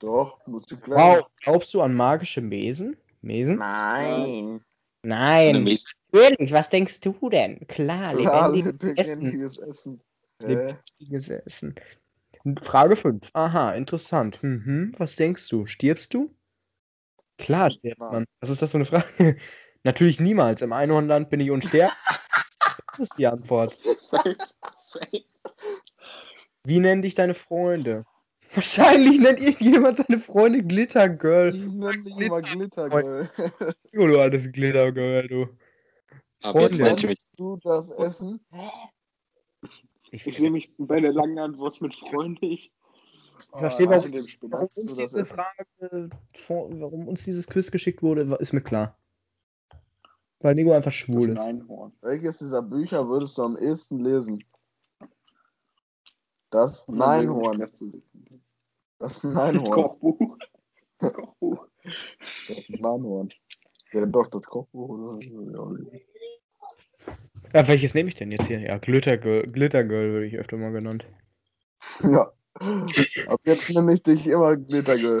[0.00, 1.18] Doch, muss ich gleich.
[1.18, 2.96] Wow, glaubst du an magische Mesen?
[3.20, 3.56] Mesen?
[3.56, 4.60] Nein.
[5.02, 5.64] Nein,
[6.12, 7.66] natürlich, was denkst du denn?
[7.68, 9.24] Klar, Klar, lebendiges Essen.
[9.24, 10.00] lebendiges Essen.
[10.40, 10.46] Hä?
[10.46, 11.74] Lebendiges Essen.
[12.62, 13.30] Frage 5.
[13.32, 14.42] Aha, interessant.
[14.42, 14.92] Mhm.
[14.98, 15.66] Was denkst du?
[15.66, 16.34] Stirbst du?
[17.38, 18.26] Klar stirbt man.
[18.40, 19.36] Was ist das für eine Frage?
[19.84, 20.62] Natürlich niemals.
[20.62, 21.92] Im Einhornland bin ich unsterblich.
[22.90, 23.76] das ist die Antwort.
[24.00, 24.36] Safe,
[24.76, 25.24] safe.
[26.68, 28.04] Wie nennen dich deine Freunde?
[28.54, 31.54] Wahrscheinlich nennt irgendjemand seine Freunde Glitter Girl.
[31.54, 33.28] Ich nenne dich immer Glittergirl.
[33.96, 35.46] Oh, du altes Glitter Girl, du.
[36.42, 37.06] Ab jetzt Freunde.
[37.06, 38.40] Kennst du das Essen?
[40.10, 42.70] Ich, Ich sehe mich bei der langen Antwort mit freundlich.
[43.54, 45.24] Ich verstehe, Oh, warum, warum uns diese.
[45.24, 46.10] Frage,
[46.48, 48.98] warum uns dieses Quiz geschickt wurde, ist mir klar.
[50.40, 51.42] Weil Nico einfach schwul ist ein ist.
[51.62, 51.92] Einhorn.
[52.02, 54.44] Welches dieser Bücher würdest du am ehesten lesen?
[56.50, 57.64] Das Neinhorn.
[58.98, 59.70] Das Neinhorn.
[59.70, 60.38] Kochbuch.
[60.98, 61.66] Kochbuch.
[62.48, 63.30] Das Neinhorn.
[63.92, 64.88] Ja, doch, das Kochbuch.
[64.88, 65.20] Oder?
[65.22, 66.00] Ja.
[67.54, 68.60] Ja, welches nehme ich denn jetzt hier?
[68.60, 71.06] Ja, Glitter Girl, Glitter Girl würde ich öfter mal genannt.
[72.02, 72.32] ja.
[73.28, 75.20] Ab jetzt nenne ich dich immer Glittergirl.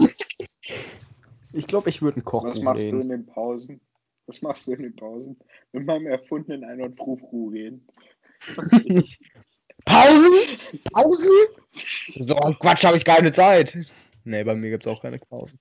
[1.52, 3.80] Ich glaube, ich würde ein Kochbuch Was machst du in den Pausen?
[4.26, 5.38] Was machst du in den Pausen?
[5.72, 7.86] Mit meinem erfundenen Einhorn Frufru reden.
[9.88, 10.32] Pausen?
[10.92, 11.30] Pausen?
[12.26, 13.78] So ein Quatsch habe ich keine Zeit.
[14.24, 15.58] Nee, bei mir gibt es auch keine Pausen.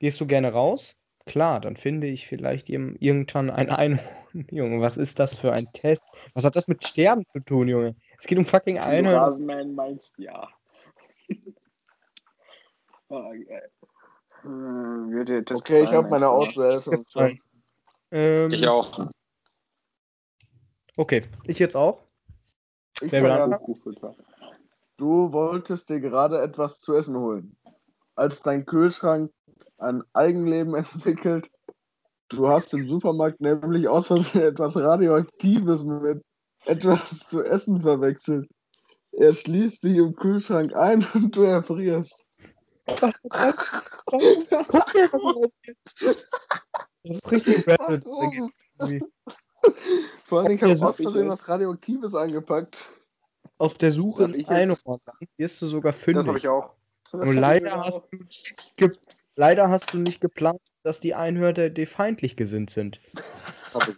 [0.00, 0.96] Gehst du gerne raus?
[1.26, 4.08] Klar, dann finde ich vielleicht irgendwann ein Einhorn.
[4.50, 6.02] Junge, was ist das für ein Test?
[6.34, 7.94] Was hat das mit Sterben zu tun, Junge?
[8.18, 9.20] Es geht um fucking Einhörner.
[9.20, 10.48] Rasenmähen meinst, ja.
[13.08, 13.70] Ah, geil.
[14.42, 17.36] Äh, würde das Okay, ich habe meine Auswahl.
[18.10, 19.10] Ähm, Ich auch.
[20.96, 22.02] Okay, ich jetzt auch.
[23.02, 23.22] Ich Wer
[24.96, 25.32] du?
[25.32, 27.56] wolltest dir gerade etwas zu essen holen.
[28.14, 29.32] Als dein Kühlschrank
[29.78, 31.50] ein Eigenleben entwickelt,
[32.28, 36.22] du hast im Supermarkt nämlich aus Versehen etwas Radioaktives mit
[36.64, 38.48] etwas zu essen verwechselt.
[39.12, 42.24] Er schließt dich im Kühlschrank ein und du erfrierst.
[42.86, 45.08] Was ist dir
[47.04, 48.04] das ist richtig Reddit.
[50.24, 52.84] Vor allem, ich habe aus Versehen was Radioaktives angepackt.
[53.58, 55.02] Auf der Suche jetzt- Einhornland
[55.36, 56.48] wirst du sogar Das habe ich fündig.
[56.48, 56.74] auch.
[57.12, 58.08] Und ich leider hast, auch.
[58.10, 58.90] du nicht ge
[59.36, 63.00] leider hast du nicht geplant, dass die Einhörner dir feindlich gesinnt sind.
[63.64, 63.96] Das hab ich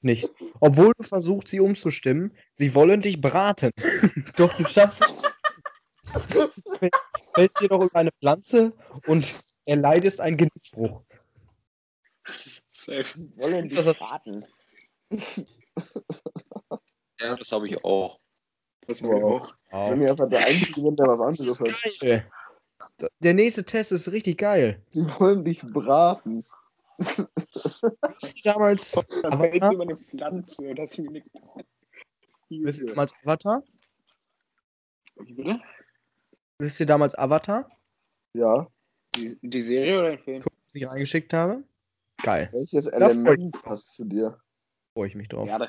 [0.00, 0.28] Nicht.
[0.60, 3.70] Obwohl du versuchst, sie umzustimmen, sie wollen dich braten.
[4.36, 5.22] Doch du schaffst es.
[6.30, 6.50] Du
[7.34, 8.72] fällst jedoch über eine Pflanze
[9.06, 9.26] und
[9.64, 11.02] erleidest einen Genickbruch.
[12.70, 13.04] Safe.
[13.36, 14.44] Wollen Das ist- braten.
[17.18, 18.20] Ja, das habe ich auch.
[18.86, 19.54] Das habe ich auch.
[19.84, 23.10] Ich bin ja einfach der Einzige, der was anderes hat.
[23.20, 24.82] Der nächste Test ist richtig geil.
[24.90, 26.44] Sie wollen dich braten.
[26.98, 27.26] Du
[28.44, 29.70] damals Dann fällst Avatar?
[29.70, 30.74] du über eine Pflanze.
[30.74, 31.26] Das ist mir nicht.
[32.50, 33.62] Wisst ihr damals Avatar?
[35.16, 35.60] Wie bitte?
[36.58, 37.70] Wisst ihr damals Avatar,
[38.34, 38.66] Ja.
[39.14, 40.44] Die, die Serie oder den Film?
[40.44, 41.64] was ich reingeschickt habe?
[42.22, 42.50] Geil.
[42.52, 44.38] Welches Da Element passt zu dir?
[44.96, 45.46] Freue ich mich drauf.
[45.46, 45.68] Erde.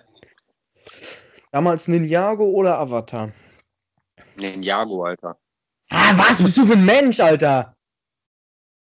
[1.52, 3.34] Damals Ninjago oder Avatar?
[4.40, 5.38] Ninjago, Alter.
[5.90, 7.76] Ah, was bist du für ein Mensch, Alter?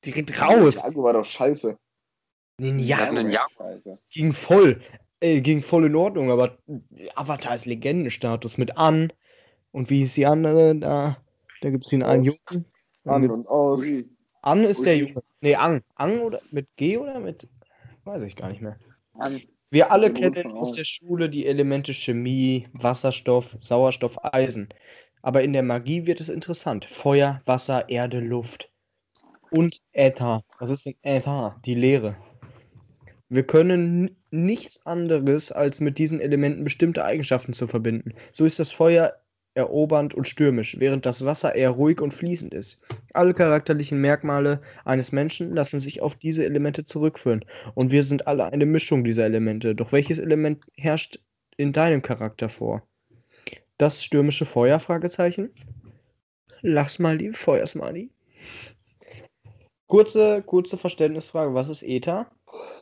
[0.06, 0.76] Direkt raus.
[0.86, 1.80] Jago war doch scheiße.
[2.60, 3.50] Ninjago Ninjago.
[3.58, 3.98] Scheiße.
[4.12, 4.80] ging voll,
[5.20, 6.60] äh, ging voll in Ordnung, aber
[7.16, 9.12] Avatar ist Legendenstatus mit An.
[9.72, 10.76] Und wie ist die andere?
[10.76, 11.18] Da,
[11.62, 12.24] da gibt es den einen.
[12.24, 12.66] Jungen.
[13.06, 13.80] An und aus.
[13.80, 14.08] Ui.
[14.44, 15.00] An ist der Ui.
[15.08, 15.22] Junge.
[15.42, 15.82] Nee, Ang.
[15.96, 17.48] Ang oder mit G oder mit.
[18.04, 18.78] Weiß ich gar nicht mehr.
[19.16, 19.42] An.
[19.72, 24.70] Wir alle kennen aus der Schule die Elemente Chemie, Wasserstoff, Sauerstoff, Eisen.
[25.22, 26.86] Aber in der Magie wird es interessant.
[26.86, 28.72] Feuer, Wasser, Erde, Luft.
[29.50, 30.44] Und Äther.
[30.60, 31.60] Was ist denn Äther?
[31.66, 32.16] Die Leere.
[33.28, 38.14] Wir können nichts anderes, als mit diesen Elementen bestimmte Eigenschaften zu verbinden.
[38.32, 39.14] So ist das Feuer
[39.56, 42.80] erobernd und stürmisch, während das Wasser eher ruhig und fließend ist.
[43.14, 47.44] Alle charakterlichen Merkmale eines Menschen lassen sich auf diese Elemente zurückführen.
[47.74, 49.74] Und wir sind alle eine Mischung dieser Elemente.
[49.74, 51.20] Doch welches Element herrscht
[51.58, 52.84] in deinem Charakter vor?
[53.78, 54.80] Das stürmische Feuer?
[54.80, 55.50] Fragezeichen.
[56.62, 58.12] Lass mal die Feuersmani.
[59.88, 61.54] Kurze, kurze Verständnisfrage.
[61.54, 62.30] Was ist Äther?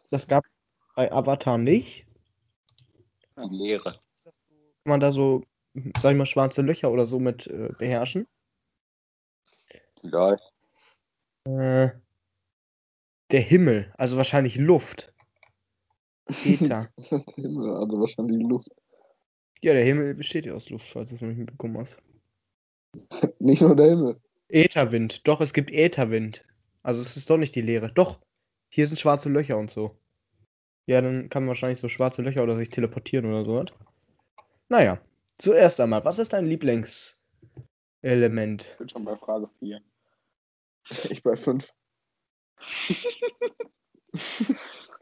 [0.09, 0.51] Das gab es
[0.95, 2.05] bei Avatar nicht.
[3.37, 3.93] Die Leere.
[4.83, 5.43] Kann man da so,
[5.97, 8.27] sag ich mal, schwarze Löcher oder so mit äh, beherrschen?
[10.03, 10.37] Egal.
[11.45, 11.89] Äh,
[13.31, 15.13] der Himmel, also wahrscheinlich Luft.
[16.45, 16.89] Äther.
[16.97, 18.69] also wahrscheinlich Luft.
[19.61, 21.97] ja, der Himmel besteht ja aus Luft, falls du es noch nicht mitbekommen hast.
[23.39, 24.17] Nicht nur der Himmel.
[24.49, 25.27] Ätherwind.
[25.27, 26.45] Doch, es gibt Ätherwind.
[26.83, 27.91] Also es ist doch nicht die Leere.
[27.91, 28.19] Doch,
[28.69, 29.97] hier sind schwarze Löcher und so.
[30.85, 33.65] Ja, dann kann man wahrscheinlich so schwarze Löcher oder sich teleportieren oder so.
[34.69, 35.01] Naja,
[35.37, 37.21] zuerst einmal, was ist dein Lieblingselement?
[38.01, 39.81] Ich bin schon bei Frage 4.
[41.09, 41.73] Ich bei fünf.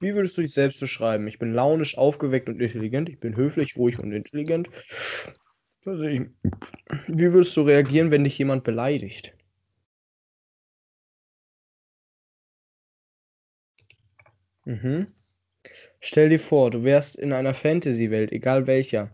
[0.00, 1.28] Wie würdest du dich selbst beschreiben?
[1.28, 3.08] Ich bin launisch, aufgeweckt und intelligent.
[3.08, 4.68] Ich bin höflich, ruhig und intelligent.
[5.84, 9.34] Also wie würdest du reagieren, wenn dich jemand beleidigt?
[14.66, 15.12] Mhm.
[16.02, 19.10] Stell dir vor, du wärst in einer Fantasy-Welt, egal welcher.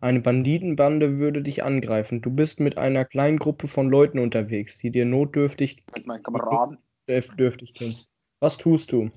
[0.00, 2.20] Eine Banditenbande würde dich angreifen.
[2.20, 6.78] Du bist mit einer kleinen Gruppe von Leuten unterwegs, die dir notdürftig Mit meinen Kameraden.
[7.06, 8.10] dürftig kennst.
[8.40, 9.10] Was tust du?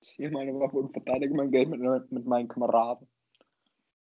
[0.00, 1.80] Ziehe meine Waffe und verteidige mein Geld mit,
[2.10, 3.06] mit meinen Kameraden.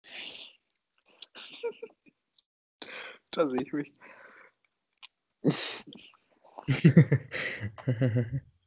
[3.31, 3.91] da sehe ich mich.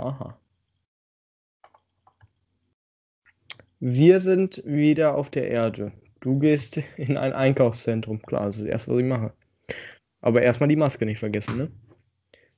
[0.00, 0.40] Haha.
[3.80, 5.92] Wir sind wieder auf der Erde.
[6.20, 8.22] Du gehst in ein Einkaufszentrum.
[8.22, 9.34] Klar, das ist das erste, was ich mache.
[10.22, 11.70] Aber erstmal die Maske nicht vergessen, ne?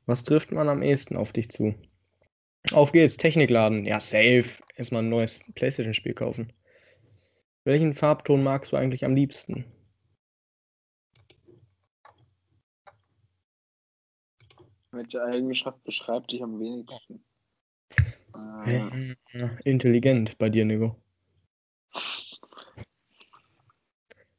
[0.07, 1.75] Was trifft man am ehesten auf dich zu?
[2.73, 3.87] Auf geht's, Technikladen.
[3.87, 4.63] Ja, safe.
[4.77, 6.53] Erstmal ein neues PlayStation-Spiel kaufen.
[7.65, 9.65] Welchen Farbton magst du eigentlich am liebsten?
[14.93, 17.25] Welche Eigenschaft beschreibt dich am wenigsten?
[18.67, 19.15] Äh,
[19.65, 20.97] Intelligent bei dir, Nico.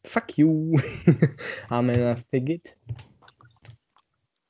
[0.05, 0.77] Fuck you.
[1.69, 2.75] Amen, forget.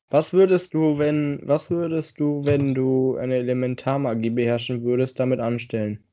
[0.09, 6.03] Was würdest du, wenn, was würdest du, wenn du eine Elementarmagie beherrschen würdest, damit anstellen?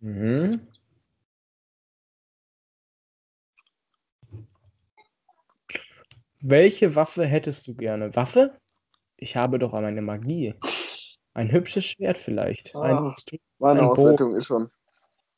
[0.00, 0.60] Mhm.
[6.40, 8.14] Welche Waffe hättest du gerne?
[8.14, 8.58] Waffe?
[9.16, 10.54] Ich habe doch eine Magie.
[11.38, 12.74] Ein hübsches Schwert vielleicht.
[12.74, 13.14] Ein, Ah,
[13.60, 14.00] meine Ein Bogen.
[14.00, 14.68] Auswertung ist schon.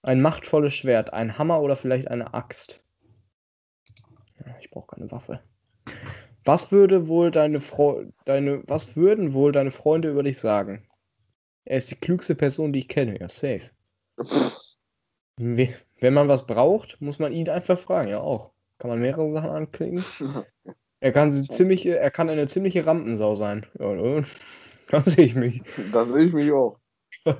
[0.00, 1.12] ein machtvolles Schwert.
[1.12, 2.82] Ein Hammer oder vielleicht eine Axt.
[4.62, 5.40] Ich brauche keine Waffe.
[6.46, 10.88] Was würde wohl deine Fro deine, was würden wohl deine Freunde über dich sagen?
[11.66, 13.20] Er ist die klügste Person, die ich kenne.
[13.20, 13.68] Ja, safe.
[15.36, 18.08] We- Wenn man was braucht, muss man ihn einfach fragen.
[18.08, 18.52] Ja, auch.
[18.78, 20.02] Kann man mehrere Sachen anklicken.
[21.02, 23.64] Er kann, sie ziemlich, er kann eine ziemliche Rampensau sein.
[23.78, 24.22] Ja, ne?
[24.92, 25.62] da sehe ich mich.
[25.92, 26.78] Da sehe ich mich auch.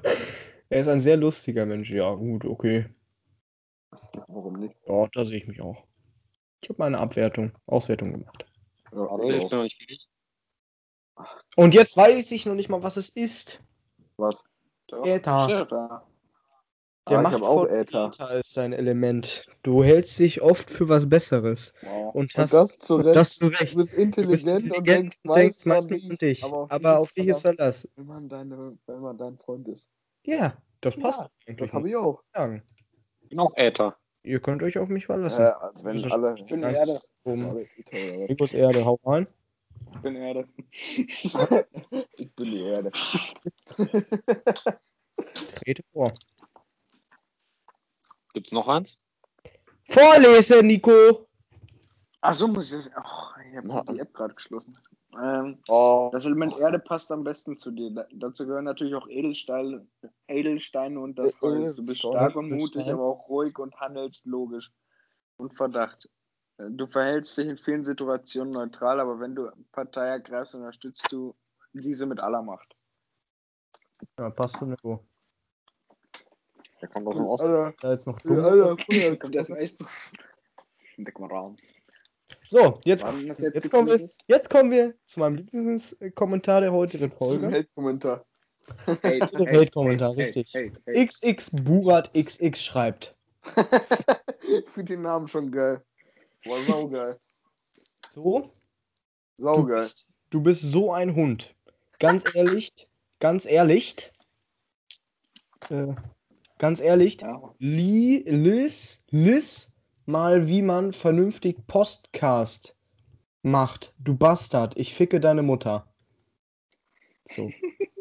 [0.73, 1.91] Er ist ein sehr lustiger Mensch.
[1.91, 2.89] Ja, gut, okay.
[4.29, 4.77] Warum nicht?
[4.87, 5.85] Ja, da sehe ich mich auch.
[6.61, 8.47] Ich habe meine Abwertung, Auswertung gemacht.
[8.93, 10.09] Ja, ich bin noch nicht fertig.
[11.57, 13.65] Und jetzt weiß ich noch nicht mal, was es ist.
[14.17, 14.45] Was?
[14.87, 15.05] Doch.
[15.05, 16.07] Äther.
[17.11, 18.07] Der Ah, hab auch Äther.
[18.07, 19.45] Äther ist sein Element.
[19.63, 22.15] Du hältst dich oft für was Besseres Wow.
[22.15, 23.17] und Und hast das zu und Recht.
[23.17, 23.77] das zu Du Recht.
[23.77, 26.45] bist Du intelligent, bist und intelligent denkst und denkst meist meistens an dich.
[26.45, 27.89] Aber auf, Aber auf dich ist er das.
[27.97, 29.91] Wenn man, deine, wenn man dein Freund ist.
[30.25, 31.21] Ja, das Ja, passt
[31.59, 32.23] Das habe ich auch.
[32.23, 32.63] ich sagen.
[33.23, 33.97] Ich bin auch Äther.
[34.23, 35.43] Ihr könnt euch auf mich verlassen.
[35.43, 36.35] Äh, als wenn Also, alle.
[36.39, 37.01] Ich bin Erde.
[37.25, 37.57] um?
[38.29, 39.27] Nikos Erde, hau rein.
[39.95, 40.47] Ich bin Erde.
[42.17, 42.93] Ich bin die Erde.
[45.57, 46.13] Trete vor.
[48.33, 48.99] Gibt's noch eins?
[49.89, 51.27] Vorlese, Nico!
[52.21, 52.91] Ach so, muss ich das.
[52.95, 54.77] Ach, ich habe die App gerade geschlossen.
[55.21, 57.91] Ähm, Oh, das Element Erde passt am besten zu dir.
[57.91, 59.87] Da, dazu gehören natürlich auch Edelsteine,
[60.29, 61.75] Edelsteine und das Holz.
[61.75, 64.71] Du bist stark und mutig, aber auch ruhig und handelst logisch.
[65.37, 66.09] Und Verdacht.
[66.59, 71.35] Du verhältst dich in vielen Situationen neutral, aber wenn du Partei ergreifst, unterstützt du
[71.73, 72.77] diese mit aller Macht.
[74.19, 75.05] Ja, passt zu Nico.
[76.81, 77.47] Der kommt aus dem Osten.
[77.49, 77.75] Alter.
[77.81, 78.45] Da jetzt noch dumm.
[78.45, 79.39] Alter, Kommt Bruder.
[79.39, 79.79] erstmal echt.
[80.97, 81.57] Deck mal Raum.
[82.47, 87.51] So, jetzt, das jetzt, kommen wir, jetzt kommen wir zu meinem Lieblingskommentar der heutigen Folge.
[87.51, 88.25] Hate-Kommentar.
[88.87, 89.05] ist?
[89.05, 90.53] Der Hate-Kommentar, richtig.
[90.53, 91.07] Hey, hey.
[91.07, 93.17] XX Burat XX schreibt.
[94.43, 95.83] ich finde den Namen schon geil.
[96.45, 97.19] Boah, saugeil.
[98.11, 98.53] So,
[99.37, 99.77] du Saugeil.
[99.77, 101.55] bist, du bist so ein Hund.
[101.99, 102.89] Ganz ehrlich,
[103.21, 104.13] ganz ehrlich,
[105.69, 105.95] äh,
[106.61, 107.55] ganz ehrlich, Ja.
[107.59, 109.73] Li, Liz, Liz
[110.07, 112.77] mal, wie man vernünftig Podcast
[113.43, 113.95] macht.
[113.99, 115.93] Du Bastard, ich ficke deine Mutter.
[117.25, 117.45] So.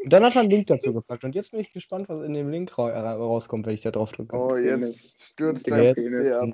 [0.04, 1.24] Und dann hat er einen Link dazu gepackt.
[1.24, 3.92] Und jetzt bin ich gespannt, was in dem Link ra ra- rauskommt, wenn ich da
[3.92, 4.36] drauf drücke.
[4.36, 6.32] Oh, jetzt stürzt dein Penis.
[6.32, 6.50] Ab.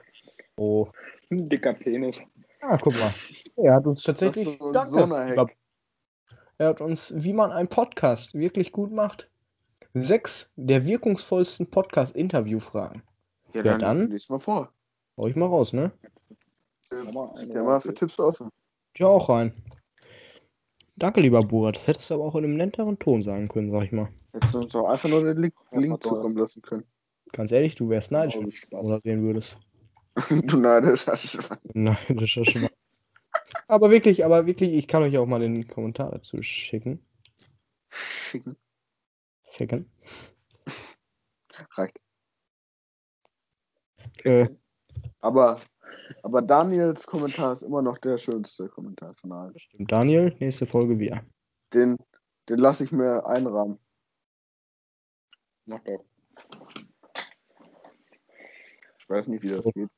[0.58, 0.88] Oh.
[1.32, 2.22] Ein dicker Penis.
[2.62, 3.12] Ah, guck mal.
[3.58, 4.60] Er hat uns tatsächlich.
[4.74, 5.54] Das ist so ein Danke.
[6.58, 9.30] Er hat uns, wie man einen Podcast wirklich gut macht,
[9.96, 13.02] sechs der wirkungsvollsten Podcast-Interview-Fragen.
[13.54, 14.10] Ja, Ja, dann.
[14.10, 14.72] Lies mal vor.
[15.18, 15.92] Hau ich mal raus, ne?
[16.92, 18.50] Der war für Tipps offen.
[18.98, 19.54] Ja, auch rein.
[20.98, 21.78] Danke, lieber Burat.
[21.78, 24.10] Das hättest du aber auch in einem netteren Ton sagen können, sag ich mal.
[24.34, 26.84] Hättest du uns doch einfach nur den Link, Das Link zukommen lassen können.
[27.32, 29.58] Ganz ehrlich, du wärst neidisch, wenn du oder sehen würdest.
[30.30, 31.58] du neidischer Schwein.
[31.74, 32.70] Neidischer Schwein.
[33.68, 37.00] Aber wirklich, aber wirklich, ich kann euch auch mal den Kommentar dazu schicken.
[37.90, 38.56] Schicken.
[39.56, 39.90] Ficken.
[41.78, 41.98] Reicht.
[44.24, 44.50] Äh,
[45.22, 45.60] Aber,
[46.24, 49.58] aber Daniels Kommentar ist immer noch der schönste Kommentar von allen.
[49.58, 49.92] stimmt.
[49.92, 51.26] Daniel, nächste Folge wir.
[51.74, 51.98] Den,
[52.50, 53.80] den lasse ich mir einrahmen.
[55.66, 56.04] Mach doch.
[59.00, 59.90] Ich weiß nicht, wie das geht.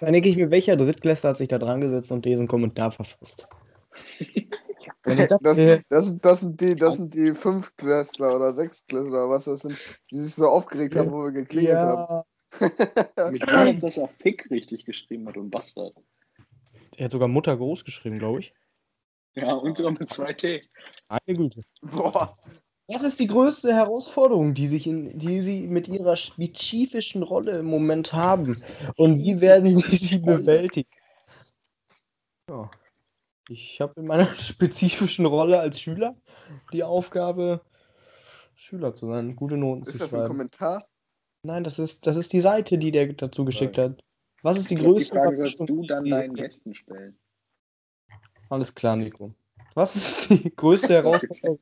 [0.00, 3.48] Dann denke ich mir, welcher Drittklässler hat sich da dran gesetzt und diesen Kommentar verfasst?
[5.40, 5.56] Das
[5.88, 9.76] Das, das, sind die, das sind die Fünftklässler oder Sechstklässler, was das sind,
[10.10, 12.24] die sich so aufgeregt haben, wo wir geklingelt haben.
[13.18, 15.94] ja, Mich wundert, dass er Fick richtig geschrieben hat und Bastard.
[16.96, 18.54] er hat sogar Mutter groß geschrieben, glaube ich.
[19.34, 20.60] Ja, und sogar mit zwei T.
[21.08, 21.62] Meine Güte.
[21.82, 22.38] Boah.
[22.86, 27.66] Was ist die größte Herausforderung, die, sich in, die Sie mit Ihrer spezifischen Rolle im
[27.66, 28.62] Moment haben?
[28.96, 30.90] Und wie werden Sie sie bewältigen?
[32.48, 32.70] Ja.
[33.48, 36.16] Ich habe in meiner spezifischen Rolle als Schüler
[36.72, 37.60] die Aufgabe,
[38.54, 40.28] Schüler zu sein, gute Noten zu Ist das ein schreiben.
[40.28, 40.86] Kommentar?
[41.42, 44.02] Nein, das ist, das ist die Seite, die der dazu geschickt hat.
[44.42, 47.18] Was ist die Ich glaub, die größte Frage sollst du dann die- deinen Gästen stellen.
[48.48, 49.34] Alles klar, Nico.
[49.74, 51.58] Was ist die größte Herausforderung?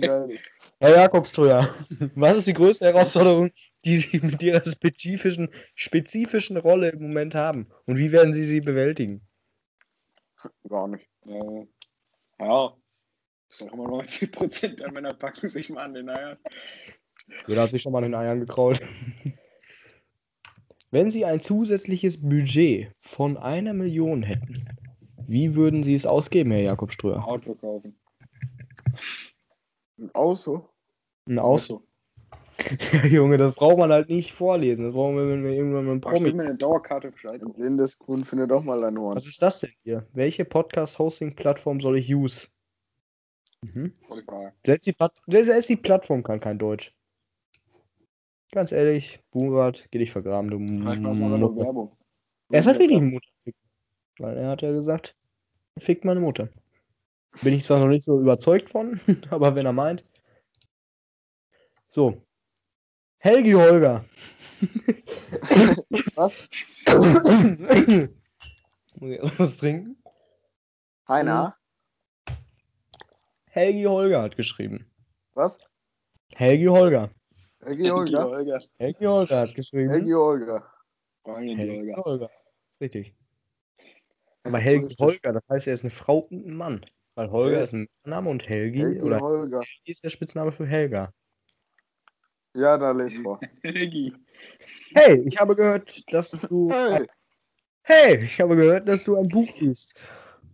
[0.00, 0.38] Geil.
[0.80, 1.68] Herr Jakob Ströer,
[2.14, 3.50] was ist die größte Herausforderung,
[3.84, 7.68] die Sie mit Ihrer spezifischen, spezifischen Rolle im Moment haben?
[7.86, 9.22] Und wie werden Sie sie bewältigen?
[10.68, 11.08] Gar nicht.
[11.26, 11.66] Äh,
[12.40, 12.76] ja.
[13.50, 16.36] Sag mal, 90% der Männer packen sich mal an den Eiern.
[17.46, 18.80] Jeder hat sich schon mal in den Eiern gekrault.
[20.90, 24.66] Wenn Sie ein zusätzliches Budget von einer Million hätten,
[25.26, 27.22] wie würden Sie es ausgeben, Herr Jakob Ströer?
[27.26, 27.98] Auto kaufen.
[29.98, 30.68] Ein Auto?
[31.26, 31.38] Ein
[33.04, 34.84] Aus Junge, das braucht man halt nicht vorlesen.
[34.84, 36.34] Das brauchen wir, wenn wir irgendwann mit einem Aber ich Promi.
[36.34, 37.46] mir eine Dauerkarte für Schalke.
[37.46, 39.16] Ein blindes Kuhn findet auch mal ein Horn.
[39.16, 40.06] Was ist das denn hier?
[40.12, 42.48] Welche Podcast-Hosting-Plattform soll ich use?
[43.62, 43.92] Mhm.
[44.64, 44.94] Selbst die,
[45.42, 46.94] selbst die Plattform kann kein Deutsch.
[48.52, 51.66] Ganz ehrlich, Burat, geh dich vergraben, du Vielleicht war es aber nur Mutter.
[51.66, 51.96] Werbung.
[52.50, 53.58] Er ist halt wirklich ein Mutterficker.
[54.18, 55.16] Weil er hat ja gesagt,
[55.74, 56.48] er fickt meine Mutter.
[57.42, 59.00] Bin ich zwar noch nicht so überzeugt von,
[59.30, 60.04] aber wenn er meint.
[61.88, 62.22] So.
[63.18, 64.04] Helgi Holger.
[66.14, 66.48] Was?
[69.00, 69.96] Muss ich erst was trinken?
[71.08, 71.56] Heiner?
[73.50, 74.90] Helgi Holger hat geschrieben.
[75.34, 75.56] Was?
[76.34, 77.10] Helgi Holger.
[77.64, 78.24] Helgi Holger?
[78.24, 78.60] Holger.
[78.78, 79.90] Helgi Holger hat geschrieben.
[79.90, 80.64] Helgi Holger.
[81.24, 82.04] Helgi Helgi Holger.
[82.04, 82.30] Holger.
[82.80, 83.14] Richtig.
[84.44, 84.94] Aber Helgi.
[84.98, 86.84] Holger, das heißt, er ist eine Frau und ein Mann.
[87.14, 89.60] Weil Holger Hel- ist ein Name und Helgi, Helgi oder Holger.
[89.60, 91.12] Helgi ist der Spitzname für Helga.
[92.54, 93.40] Ja, da lest vor.
[94.94, 96.70] Hey, ich habe gehört, dass du.
[96.70, 97.06] Hey,
[97.82, 99.94] Hey, ich habe gehört, dass du ein Buch liest.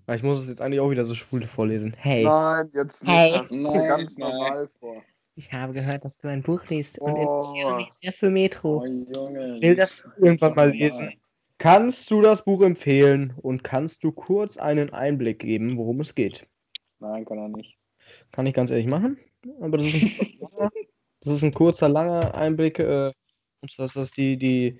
[0.06, 1.94] Ah, Ich muss es jetzt eigentlich auch wieder so schwul vorlesen.
[1.96, 3.32] Hey, nein, jetzt liest Hey.
[3.32, 4.30] das Nein, ganz nein.
[4.30, 5.02] normal vor.
[5.36, 7.22] Ich habe gehört, dass du ein Buch liest und Oh.
[7.22, 8.82] interessiere mich sehr für Metro.
[8.84, 11.12] Oh, will das irgendwann mal lesen.
[11.58, 16.46] Kannst du das Buch empfehlen und kannst du kurz einen Einblick geben, worum es geht?
[16.98, 17.76] Nein, kann er nicht.
[18.32, 19.18] Kann ich ganz ehrlich machen.
[19.60, 19.94] Aber das ist
[20.58, 20.70] ein,
[21.24, 22.78] das ist ein kurzer, langer Einblick.
[22.78, 23.12] Äh,
[23.60, 24.76] und zwar ist das die, die,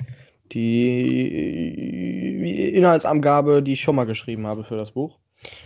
[1.45, 5.19] die Inhaltsangabe, die ich schon mal geschrieben habe für das Buch.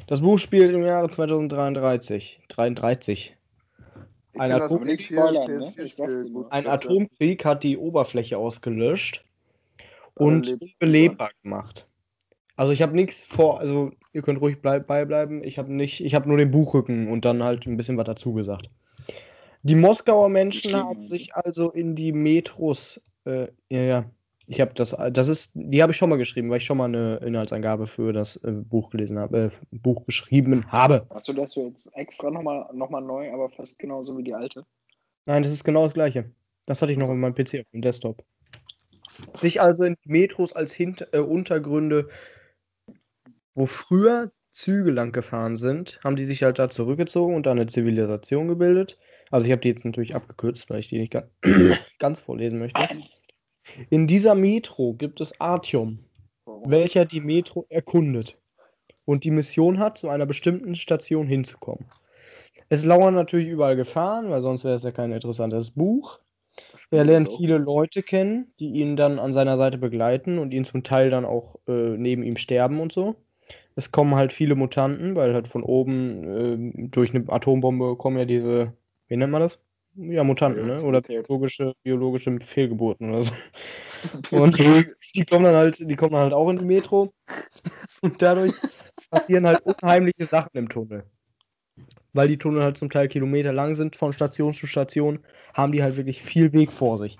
[0.06, 2.40] Das Buch spielt im Jahre 2033.
[2.48, 3.36] 33.
[4.34, 5.58] Ich Ein kenn das Atom- mit nicht PS4 spoilern, ne?
[5.76, 6.42] PS4 Ich sag's dir Spiel nur.
[6.44, 6.52] gut.
[6.52, 6.66] Ein.
[6.66, 9.24] Atomkrieg hat die Oberfläche ausgelöscht
[10.14, 11.86] und leben unbelebbar gemacht.
[12.56, 15.44] Also ich habe nichts vor, also ihr könnt ruhig bleib, beibleiben.
[15.44, 18.32] Ich habe nicht, ich habe nur den Buchrücken und dann halt ein bisschen was dazu
[18.32, 18.68] gesagt.
[19.68, 24.10] Die Moskauer Menschen haben sich also in die Metros, äh, ja, ja,
[24.46, 26.86] ich habe das, das ist, die habe ich schon mal geschrieben, weil ich schon mal
[26.86, 31.06] eine Inhaltsangabe für das äh, Buch gelesen habe, äh, Buch geschrieben habe.
[31.26, 34.64] Du das jetzt extra nochmal noch mal neu, aber fast genauso wie die alte?
[35.26, 36.30] Nein, das ist genau das gleiche.
[36.64, 38.24] Das hatte ich noch in meinem PC auf dem Desktop.
[39.34, 42.08] Sich also in die Metros als Hint äh, Untergründe,
[43.54, 47.66] wo früher Züge lang gefahren sind, haben die sich halt da zurückgezogen und da eine
[47.66, 48.98] Zivilisation gebildet.
[49.30, 51.24] Also ich habe die jetzt natürlich abgekürzt, weil ich die nicht ga
[51.98, 52.88] ganz vorlesen möchte.
[53.90, 55.98] In dieser Metro gibt es Artyom,
[56.64, 58.38] welcher die Metro erkundet
[59.04, 61.86] und die Mission hat, zu einer bestimmten Station hinzukommen.
[62.68, 66.20] Es lauern natürlich überall Gefahren, weil sonst wäre es ja kein interessantes Buch.
[66.90, 70.82] Er lernt viele Leute kennen, die ihn dann an seiner Seite begleiten und ihn zum
[70.82, 73.16] Teil dann auch äh, neben ihm sterben und so.
[73.76, 78.24] Es kommen halt viele Mutanten, weil halt von oben ähm, durch eine Atombombe kommen ja
[78.24, 78.74] diese,
[79.08, 79.60] wie nennt man das?
[79.96, 80.82] Ja, Mutanten, ne?
[80.82, 83.32] Oder biologische, biologische Fehlgeburten oder so.
[84.30, 84.56] Und
[85.14, 87.12] die kommen dann halt, die kommen dann halt auch in die Metro.
[88.02, 88.52] Und dadurch
[89.10, 91.04] passieren halt unheimliche Sachen im Tunnel.
[92.12, 95.20] Weil die Tunnel halt zum Teil Kilometer lang sind von Station zu Station,
[95.52, 97.18] haben die halt wirklich viel Weg vor sich.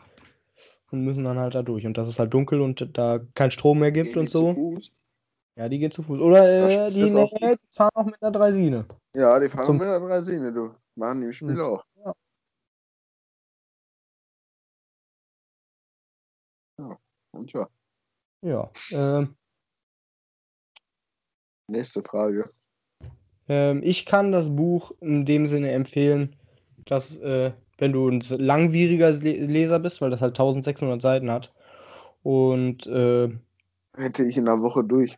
[0.91, 1.85] Und müssen dann halt da durch.
[1.87, 4.55] Und dass es halt dunkel und da kein Strom mehr gibt Gehen und zu so.
[4.55, 4.93] Fuß?
[5.57, 6.21] Ja, die gehen zu Fuß.
[6.21, 8.87] Oder äh, die, auch- die fahren auch mit einer Dreisine.
[9.15, 10.71] Ja, die fahren Zum- mit der Dreisine, du.
[10.99, 11.85] Die im Spiel auch.
[12.05, 12.13] Ja.
[16.79, 16.99] Ja.
[17.33, 17.69] Und ja,
[18.43, 18.71] Ja.
[18.93, 19.37] Ähm,
[21.69, 22.45] nächste Frage.
[23.49, 26.37] Ähm, ich kann das Buch in dem Sinne empfehlen,
[26.85, 31.53] dass, äh, wenn du ein langwieriger Le Leser bist, weil das halt 1600 Seiten hat,
[32.23, 33.31] und äh,
[33.97, 35.17] Hätte ich in einer Woche durch.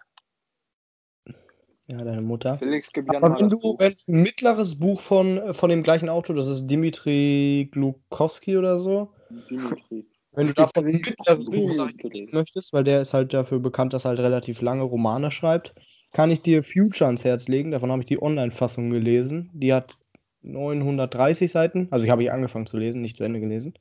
[1.90, 2.58] Ja, deine Mutter.
[2.58, 6.36] Felix, gib Aber wenn du, wenn ein mittleres Buch von, äh, von dem gleichen Autor,
[6.36, 9.12] das ist Dimitri Glukowski oder so,
[9.50, 10.06] Dimitri.
[10.32, 11.94] wenn du davon ein mittleres Buch sein
[12.32, 15.74] möchtest, weil der ist halt dafür bekannt, dass er halt relativ lange Romane schreibt,
[16.12, 17.70] kann ich dir Future ans Herz legen.
[17.70, 19.50] Davon habe ich die Online-Fassung gelesen.
[19.52, 19.98] Die hat
[20.42, 21.88] 930 Seiten.
[21.90, 23.74] Also ich habe hier angefangen zu lesen, nicht zu Ende gelesen.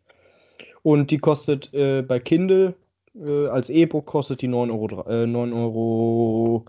[0.82, 2.76] Und die kostet äh, bei Kindle
[3.16, 5.08] äh, als E-Book kostet die 9 Euro.
[5.10, 6.66] Äh, 9 Euro.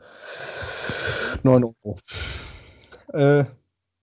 [1.43, 1.99] 9 Euro.
[3.12, 3.45] Äh,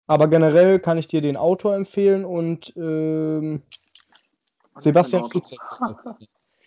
[0.07, 3.63] aber generell kann ich dir den Autor empfehlen und ähm,
[4.77, 5.23] Sebastian.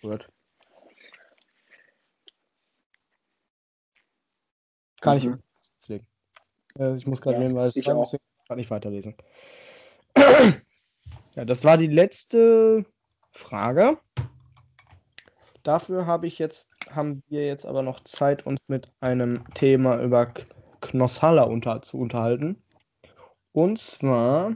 [0.01, 0.29] Wird.
[5.01, 5.41] Kann ich Mhm.
[5.77, 6.07] deswegen.
[6.77, 9.15] Äh, ich muss gerade Ja, nehmen, weil ich kann ich weiterlesen.
[11.35, 12.85] ja, das war die letzte
[13.31, 13.99] Frage.
[15.69, 20.33] Dafür habe ich jetzt, haben wir jetzt aber noch Zeit, uns mit einem Thema über
[20.81, 22.59] Knossalla unter, zu unterhalten.
[23.51, 24.55] Und zwar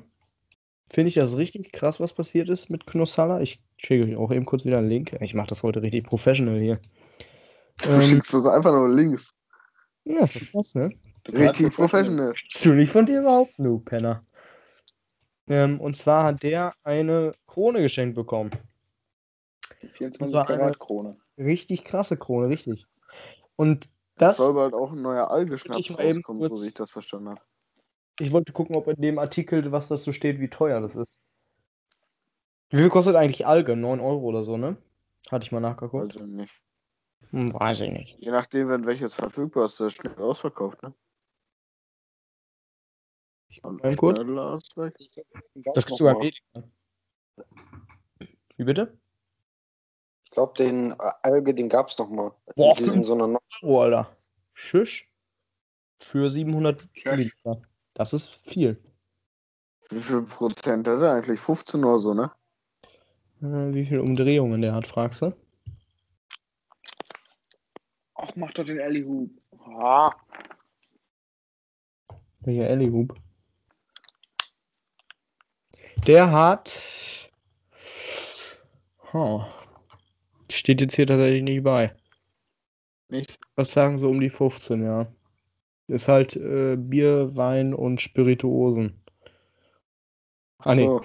[0.89, 3.41] finde ich das richtig krass, was passiert ist mit Knossalla.
[3.41, 5.15] Ich schicke euch auch eben kurz wieder einen Link.
[5.21, 6.79] Ich mache das heute richtig professional hier.
[7.83, 9.29] Du Ähm, schickst das einfach nur links.
[10.05, 10.89] ja, ist doch krass, ne?
[11.31, 12.33] Richtig professional.
[12.63, 14.25] Du nicht von dir überhaupt, du Penner.
[15.47, 18.49] Ähm, und zwar hat der eine Krone geschenkt bekommen.
[19.89, 21.17] 24 Das war eine- Karat Krone.
[21.37, 22.85] Richtig krasse Krone, richtig.
[23.55, 26.73] Und Das das, soll bald auch ein neuer Algeschnaps Ich rauskommen, kurz- so wie ich
[26.73, 27.41] das verstanden habe.
[28.19, 31.19] ich wollte gucken, ob in dem Artikel, was dazu steht, wie teuer das ist.
[32.69, 33.75] Wie viel kostet eigentlich Alge?
[33.75, 34.77] 9 Euro oder so, ne?
[35.29, 36.15] Hatte ich mal nachgeguckt.
[36.15, 36.53] Also nicht.
[37.29, 38.17] Hm, weiß ich nicht.
[38.19, 40.93] Je nachdem, wenn welches verfügbar ist, das schnell ausverkauft, ne?
[43.49, 44.95] Ich weg.
[45.73, 46.19] Das gibt's sogar.
[48.57, 48.97] Wie bitte?
[50.33, 52.33] Ich glaube, den äh, Alge, den gab es noch mal.
[52.55, 54.17] Boah, in so einer Euro, Alter.
[54.55, 55.07] Schisch.
[55.99, 57.05] Für 700 Tschüss.
[57.05, 57.61] Milliliter.
[57.93, 58.81] Das ist viel.
[59.91, 61.39] Wie viel Prozent hat er eigentlich?
[61.39, 62.31] 15 oder so, ne?
[63.43, 65.35] Äh, wie viele Umdrehungen der hat, fragst du?
[68.15, 69.29] Ach, mach doch den Ellie Hoop.
[69.77, 70.11] Ah,
[72.39, 73.15] Welcher Ellie-Hub?
[76.07, 77.29] Der hat.
[79.13, 79.45] Oh.
[80.53, 81.95] Steht jetzt hier tatsächlich nicht bei.
[83.09, 83.39] Nicht?
[83.55, 85.07] Was sagen so um die 15, ja.
[85.87, 89.01] Ist halt äh, Bier, Wein und Spirituosen.
[90.59, 91.01] Ah, nee, So.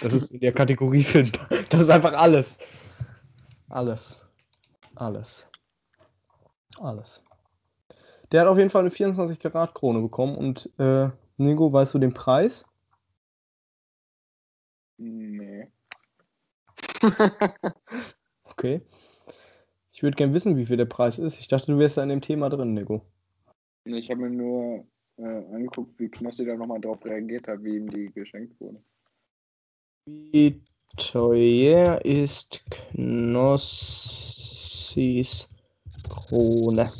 [0.00, 1.24] das ist in der Kategorie für.
[1.68, 2.60] Das ist einfach alles.
[3.68, 4.24] Alles.
[4.94, 5.50] Alles.
[6.78, 7.20] Alles.
[8.30, 11.98] Der hat auf jeden Fall eine 24 Karat Krone bekommen und äh, Nico, weißt du
[11.98, 12.64] den Preis?
[14.98, 15.68] nee.
[18.64, 18.80] Okay.
[19.92, 21.38] Ich würde gern wissen, wie viel der Preis ist.
[21.38, 23.02] Ich dachte, du wärst da in dem Thema drin, Nico.
[23.84, 24.86] Ich habe mir nur
[25.18, 28.82] äh, angeguckt, wie Knossi da nochmal drauf reagiert hat, wie ihm die geschenkt wurde.
[30.06, 30.62] Wie
[30.96, 33.76] teuer ist Knossis
[36.08, 36.90] Krone?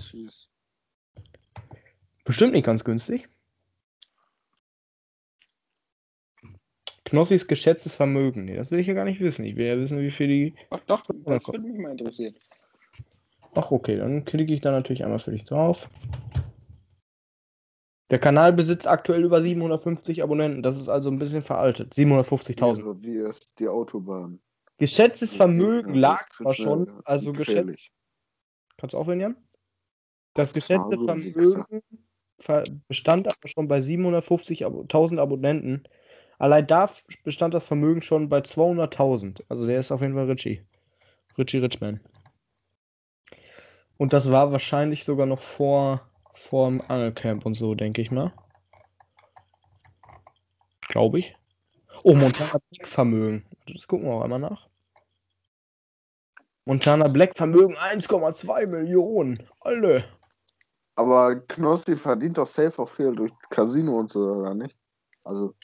[2.27, 3.27] Bestimmt nicht ganz günstig.
[7.15, 8.45] Knossis geschätztes Vermögen.
[8.45, 9.45] Nee, das will ich ja gar nicht wissen.
[9.45, 10.55] Ich will ja wissen, wie viel die.
[10.71, 11.55] Ach doch, das komm.
[11.55, 12.35] würde mich mal interessieren.
[13.55, 15.89] Ach, okay, dann klicke ich da natürlich einmal für dich drauf.
[18.11, 20.62] Der Kanal besitzt aktuell über 750 Abonnenten.
[20.62, 21.95] Das ist also ein bisschen veraltet.
[21.95, 22.62] 750.000.
[22.62, 24.41] Also, wie ist die Autobahn?
[24.79, 27.91] Geschätztes Vermögen lag das zwar ist, schon, äh, also geschätzt.
[28.77, 29.37] Kannst du aufhören, Jan?
[30.35, 31.83] Das geschätzte Vermögen
[32.41, 35.85] ver- bestand aber schon bei 750.000 Abonnenten.
[36.39, 36.91] Allein da
[37.22, 39.43] bestand das Vermögen schon bei 200.000.
[39.49, 40.64] Also der ist auf jeden Fall Richie.
[41.39, 42.01] Richie Richman.
[43.97, 46.01] Und das war wahrscheinlich sogar noch vor,
[46.35, 48.32] vor dem Angelcamp und so, denke ich mal.
[50.89, 51.37] Glaube ich.
[52.03, 53.45] Oh, Montana Black Vermögen.
[53.66, 54.68] Das gucken wir auch einmal nach.
[56.66, 59.39] Montana Black Vermögen 1,2 Millionen.
[59.61, 60.05] Alle.
[60.97, 64.76] Aber Knossi verdient doch safe auch viel durch Casino und so, oder nicht?
[65.24, 65.55] Also,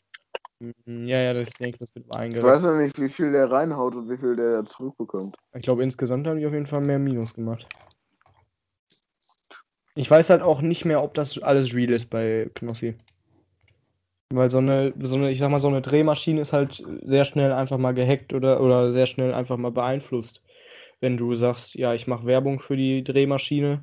[0.61, 2.53] Ja, ja, ich denke, das wird ich eingerechnet.
[2.53, 5.37] weiß ja nicht, wie viel der reinhaut und wie viel der zurückbekommt.
[5.55, 7.67] Ich glaube, insgesamt haben die auf jeden Fall mehr Minus gemacht.
[9.95, 12.95] Ich weiß halt auch nicht mehr, ob das alles real ist bei Knossi.
[14.33, 17.53] Weil so eine, so eine, ich sag mal, so eine Drehmaschine ist halt sehr schnell
[17.53, 20.43] einfach mal gehackt oder, oder sehr schnell einfach mal beeinflusst.
[21.01, 23.83] Wenn du sagst, ja, ich mache Werbung für die Drehmaschine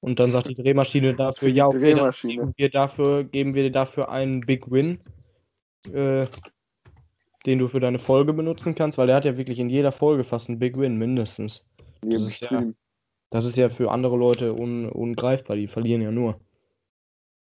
[0.00, 2.34] und dann sagt die Drehmaschine dafür, ja, okay, Drehmaschine.
[2.34, 4.98] geben wir dafür, geben wir dir dafür einen Big Win,
[5.90, 6.26] äh,
[7.46, 10.24] den du für deine Folge benutzen kannst, weil der hat ja wirklich in jeder Folge
[10.24, 11.66] fast einen Big Win, mindestens.
[12.02, 12.64] In jedem ist ja-.
[13.30, 16.40] Das ist ja für andere Leute un ungreifbar, die verlieren ja nur.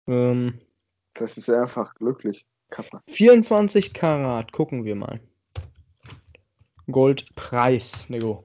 [0.07, 0.59] Ähm,
[1.13, 2.45] Das ist einfach glücklich.
[2.69, 3.01] Kappa.
[3.05, 5.19] 24 Karat, gucken wir mal.
[6.89, 8.43] Goldpreis, Nego.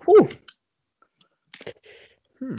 [0.00, 0.28] Puh.
[2.38, 2.56] Hm.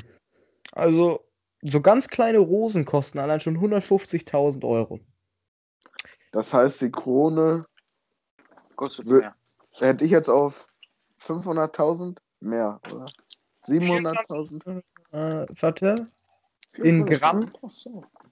[0.72, 1.27] Also,
[1.62, 5.00] so ganz kleine Rosen kosten allein schon 150.000 Euro.
[6.32, 7.66] Das heißt, die Krone
[8.76, 9.36] Kostet mehr.
[9.80, 10.68] hätte ich jetzt auf
[11.20, 13.06] 500.000 mehr, oder?
[13.66, 14.84] 700.000?
[15.12, 15.96] Äh, warte.
[16.76, 17.40] In Gramm?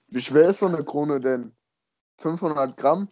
[0.08, 1.52] Wie schwer ist so eine Krone denn?
[2.18, 3.08] 500 Gramm?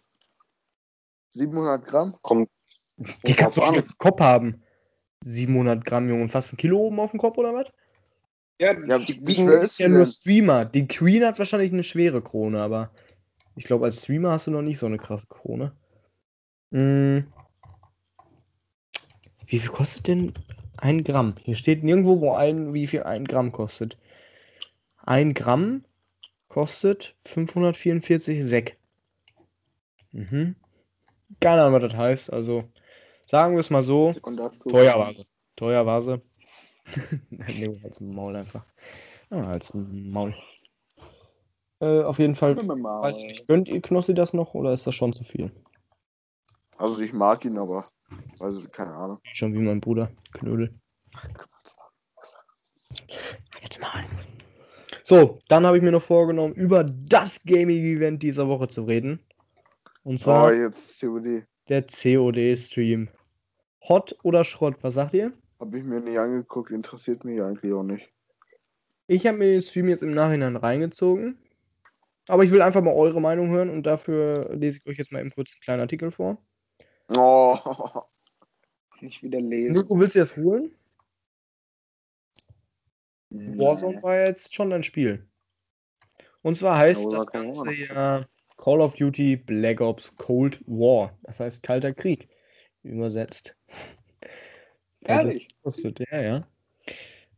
[1.29, 2.17] 700 Gramm?
[2.21, 2.49] Kommt
[3.27, 4.63] Die kannst du auf dem Kopf haben.
[5.21, 6.29] 700 Gramm, Junge.
[6.29, 7.67] Fast ein Kilo oben auf dem Kopf oder was?
[8.59, 10.05] Ja, Ja, die Das ist ja nur?
[10.05, 10.65] Streamer.
[10.65, 12.91] Die Queen hat wahrscheinlich eine schwere Krone, aber
[13.55, 15.73] ich glaube, als Streamer hast du noch nicht so eine krasse Krone.
[16.71, 17.25] Hm.
[19.47, 20.33] Wie viel kostet denn
[20.77, 21.35] ein Gramm?
[21.43, 23.97] Hier steht nirgendwo, wo ein, wie viel ein Gramm kostet.
[25.03, 25.83] Ein Gramm
[26.47, 28.77] kostet 544 Sek.
[30.11, 30.55] Mhm.
[31.39, 32.33] Keine Ahnung, was das heißt.
[32.33, 32.63] Also
[33.25, 34.13] sagen wir es mal so.
[34.69, 35.25] Teuer war sie.
[35.55, 36.21] Teuer war sie.
[37.29, 38.65] nee, als Maul einfach.
[39.29, 40.33] Ah, als Maul.
[41.79, 44.95] Äh, auf jeden Fall, weiß ich nicht, gönnt ihr Knossi das noch oder ist das
[44.95, 45.51] schon zu viel?
[46.77, 47.85] Also ich mag ihn, aber
[48.41, 49.19] also keine Ahnung.
[49.33, 50.73] Schon wie mein Bruder, Knödel.
[53.61, 54.05] Jetzt mal.
[55.03, 59.19] So, dann habe ich mir noch vorgenommen, über das Gaming-Event dieser Woche zu reden.
[60.03, 61.45] Und Oh, zwar jetzt COD.
[61.69, 63.09] der COD-Stream.
[63.87, 65.33] Hot oder Schrott, was sagt ihr?
[65.65, 68.13] Habe ich mir nicht angeguckt, interessiert mich eigentlich auch nicht.
[69.07, 71.39] Ich habe mir den Stream jetzt im Nachhinein reingezogen.
[72.27, 75.21] Aber ich will einfach mal eure Meinung hören und dafür lese ich euch jetzt mal
[75.21, 76.37] eben kurz einen kleinen Artikel vor.
[77.09, 77.57] Oh,
[79.01, 79.71] Nicht wieder lesen.
[79.71, 80.75] Nico, willst du das holen?
[83.29, 83.57] Nee.
[83.57, 85.27] Warzone war ja jetzt schon ein Spiel.
[86.43, 88.25] Und zwar heißt das Ganze ja
[88.57, 91.17] Call of Duty Black Ops Cold War.
[91.23, 92.29] Das heißt Kalter Krieg.
[92.83, 93.57] Übersetzt.
[95.07, 95.47] Ehrlich?
[95.63, 96.47] kostet, ja, ja.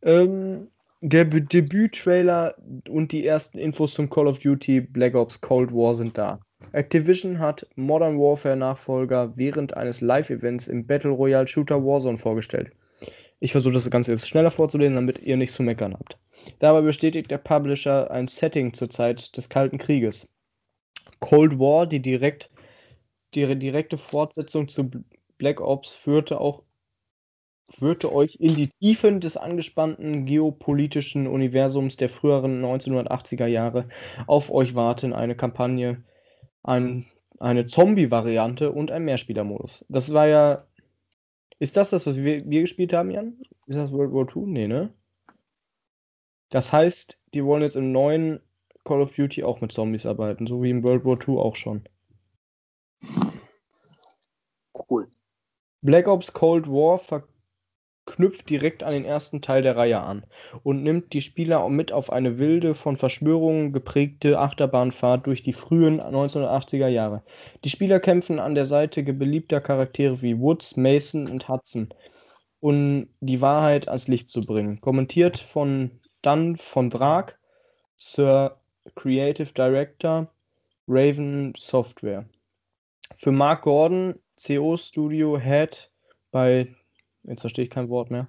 [0.02, 0.68] Ähm,
[1.00, 2.56] der Be- Debüt-Trailer
[2.88, 6.40] und die ersten Infos zum Call of Duty Black Ops Cold War sind da.
[6.72, 12.72] Activision hat Modern Warfare Nachfolger während eines Live-Events im Battle Royale Shooter Warzone vorgestellt.
[13.40, 16.18] Ich versuche das Ganze jetzt schneller vorzulesen, damit ihr nichts zu meckern habt.
[16.58, 20.28] Dabei bestätigt der Publisher ein Setting zur Zeit des Kalten Krieges.
[21.20, 22.50] Cold War, die, direkt,
[23.34, 24.90] die direkte Fortsetzung zu
[25.36, 26.64] Black Ops, führte auch
[27.70, 33.88] führte euch in die Tiefen des angespannten geopolitischen Universums der früheren 1980er Jahre.
[34.26, 36.02] Auf euch warten eine Kampagne,
[36.62, 37.06] ein,
[37.38, 39.84] eine Zombie-Variante und ein Mehrspielermodus.
[39.88, 40.64] Das war ja.
[41.60, 43.36] Ist das das, was wir, wir gespielt haben, Jan?
[43.66, 44.48] Ist das World War II?
[44.48, 44.92] Nee, ne?
[46.50, 48.40] Das heißt, die wollen jetzt im neuen
[48.84, 51.82] Call of Duty auch mit Zombies arbeiten, so wie im World War II auch schon.
[54.72, 55.08] Cool.
[55.82, 56.98] Black Ops Cold War
[58.18, 60.24] verknüpft direkt an den ersten Teil der Reihe an
[60.64, 66.00] und nimmt die Spieler mit auf eine wilde, von Verschwörungen geprägte Achterbahnfahrt durch die frühen
[66.00, 67.22] 1980er Jahre.
[67.62, 71.88] Die Spieler kämpfen an der Seite beliebter Charaktere wie Woods, Mason und Hudson,
[72.58, 74.80] um die Wahrheit ans Licht zu bringen.
[74.80, 75.92] Kommentiert von
[76.22, 77.34] Dan von Drag,
[77.94, 78.56] Sir
[78.96, 80.26] Creative Director,
[80.88, 82.24] Raven Software.
[83.16, 85.90] Für Mark Gordon, CO Studio Head
[86.32, 86.74] bei,
[87.28, 88.28] jetzt verstehe ich kein Wort mehr,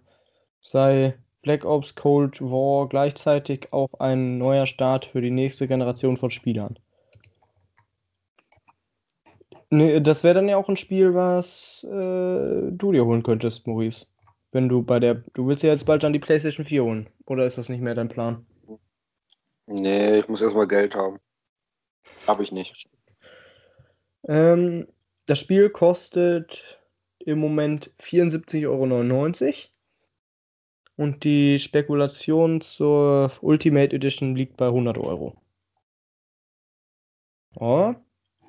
[0.62, 6.32] sei Black Ops Cold War gleichzeitig auch ein neuer Start für die nächste Generation von
[6.32, 6.78] Spielern.
[9.72, 14.08] Nee, das wäre dann ja auch ein Spiel, was äh, du dir holen könntest, Maurice.
[14.52, 15.24] Wenn du bei der.
[15.34, 17.10] Du willst ja jetzt bald dann die PlayStation 4 holen.
[17.28, 18.46] Oder ist das nicht mehr dein Plan?
[19.68, 21.20] Nee, ich muss erstmal Geld haben.
[22.26, 22.90] Hab ich nicht.
[24.28, 24.88] Ähm,
[25.28, 26.79] das Spiel kostet
[27.20, 29.54] im Moment 74,99 Euro.
[30.96, 35.36] Und die Spekulation zur Ultimate Edition liegt bei 100 Euro.
[37.60, 37.96] Ja.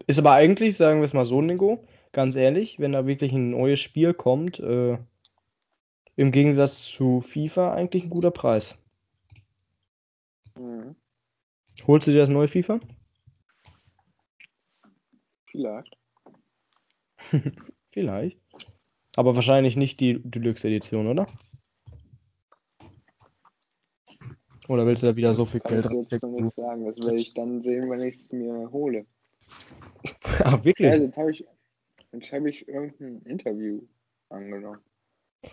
[0.07, 3.51] Ist aber eigentlich, sagen wir es mal so, Nico, ganz ehrlich, wenn da wirklich ein
[3.51, 4.99] neues Spiel kommt, äh,
[6.16, 8.79] im Gegensatz zu FIFA eigentlich ein guter Preis.
[10.57, 10.97] Mhm.
[11.87, 12.81] Holst du dir das neue FIFA?
[15.47, 15.97] Vielleicht.
[17.91, 18.39] Vielleicht.
[19.17, 21.27] Aber wahrscheinlich nicht die Deluxe-Edition, oder?
[24.69, 26.45] Oder willst du da wieder so viel Kann ich Geld jetzt noch reinstecken?
[26.45, 26.87] nicht sagen.
[26.87, 29.05] Das werde ich dann sehen, wenn ich es mir hole.
[30.45, 30.91] Ach, wirklich?
[30.91, 31.45] Also, jetzt habe ich,
[32.13, 33.81] jetzt hab ich irgendein Interview
[34.29, 34.79] angenommen.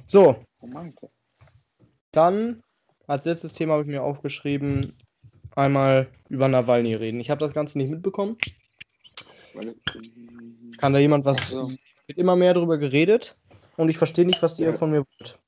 [0.06, 1.10] So, meinte?
[2.12, 2.62] dann
[3.08, 4.94] als letztes Thema habe ich mir aufgeschrieben,
[5.56, 7.20] einmal über Nawalny reden.
[7.20, 8.38] Ich habe das Ganze nicht mitbekommen.
[10.78, 11.38] Kann da jemand was?
[11.40, 11.72] Ach so.
[12.06, 13.36] Wird immer mehr darüber geredet
[13.78, 15.40] und ich verstehe nicht, was ihr von mir wollt.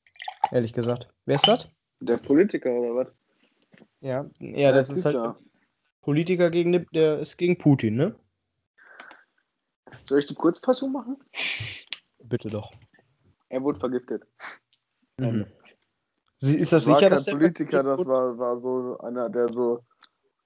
[0.51, 1.09] Ehrlich gesagt.
[1.25, 1.69] Wer ist das?
[2.01, 3.07] der Politiker oder was?
[3.99, 5.38] Ja, ja, das Der ist halt da.
[6.01, 8.15] Politiker gegen den- der ist gegen Putin, ne?
[10.05, 11.17] Soll ich die Kurzfassung machen?
[12.23, 12.71] Bitte doch.
[13.49, 14.23] Er wurde vergiftet.
[15.17, 15.45] Mhm.
[16.39, 19.51] Sie- Ist das war sicher, kein dass der Politiker, das war, war so einer, der
[19.51, 19.84] so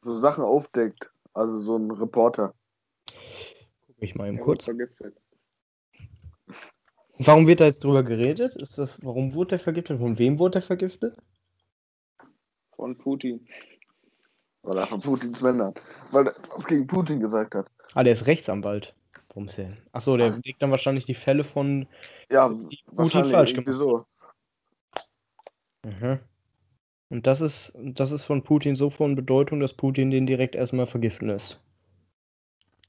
[0.02, 1.12] so Sachen aufdeckt.
[1.34, 2.54] Also so ein Reporter.
[3.86, 4.68] Guck ich mal eben Er kurz.
[4.68, 5.18] wurde vergiftet.
[7.20, 8.56] Warum wird da jetzt drüber geredet?
[8.56, 10.00] Ist das, warum wurde der vergiftet?
[10.00, 11.16] Von wem wurde der vergiftet?
[12.76, 13.48] Von Putin.
[14.64, 15.74] Weil er von Putins Männern.
[16.12, 17.70] Weil er was gegen Putin gesagt hat.
[17.94, 18.96] Ah, der ist Rechtsanwalt.
[19.30, 19.78] Warum ist der?
[19.92, 21.88] Achso, der legt dann wahrscheinlich die Fälle von
[22.32, 23.78] Ja, die Putin falsch irgendwie gemacht.
[23.78, 24.06] so.
[25.84, 26.20] Mhm.
[27.10, 30.88] Und das ist, das ist von Putin so von Bedeutung, dass Putin den direkt erstmal
[30.88, 31.62] vergiften lässt.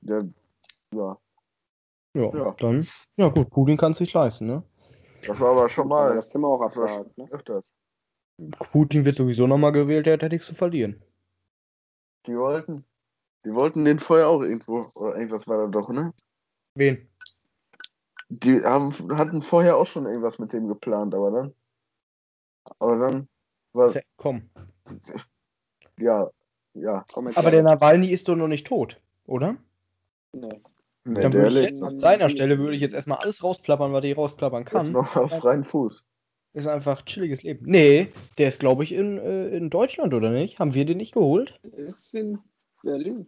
[0.02, 0.22] Ja,
[0.94, 1.18] ja.
[2.14, 2.54] Ja, Ja.
[2.58, 2.86] dann.
[3.16, 4.62] Ja, gut, Putin kann es sich leisten, ne?
[5.26, 7.28] Das war aber schon mal das Thema auch das war abgehakt, ne?
[7.30, 7.74] öfters.
[8.70, 11.02] Putin wird sowieso nochmal gewählt, der hat ja nichts zu verlieren.
[12.26, 12.84] Die wollten,
[13.44, 16.12] die wollten den vorher auch irgendwo, oder irgendwas war da doch, ne?
[16.74, 17.08] Wen?
[18.28, 21.54] Die haben, hatten vorher auch schon irgendwas mit dem geplant, aber dann,
[22.78, 23.28] aber dann
[23.72, 24.50] war, Komm.
[25.98, 26.30] ja,
[26.74, 27.62] ja, Komm jetzt Aber der.
[27.62, 29.56] Nawalny ist doch noch nicht tot, oder?
[30.32, 30.60] Nee.
[31.04, 33.92] Nee, Dann der würde ich jetzt an seiner Stelle würde ich jetzt erstmal alles rausplappern,
[33.92, 34.92] was ich rausplappern ist kann.
[34.92, 36.04] noch auf freien Fuß.
[36.54, 37.66] Ist einfach chilliges Leben.
[37.68, 40.58] Nee, der ist, glaube ich, in, äh, in Deutschland, oder nicht?
[40.60, 41.58] Haben wir den nicht geholt?
[41.64, 42.38] Ist in
[42.82, 43.26] Berlin.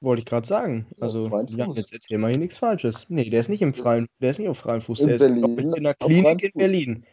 [0.00, 0.86] Wollte ich gerade sagen.
[1.00, 1.76] Also, freien ja, Fuß.
[1.76, 3.08] jetzt erzähl mal hier nichts Falsches.
[3.10, 5.00] Nee, der ist nicht im freien, der ist nicht auf freiem Fuß.
[5.00, 6.58] In Der ist, glaub Berlin, ich, in der freiem Klinik in.
[6.58, 7.06] Berlin.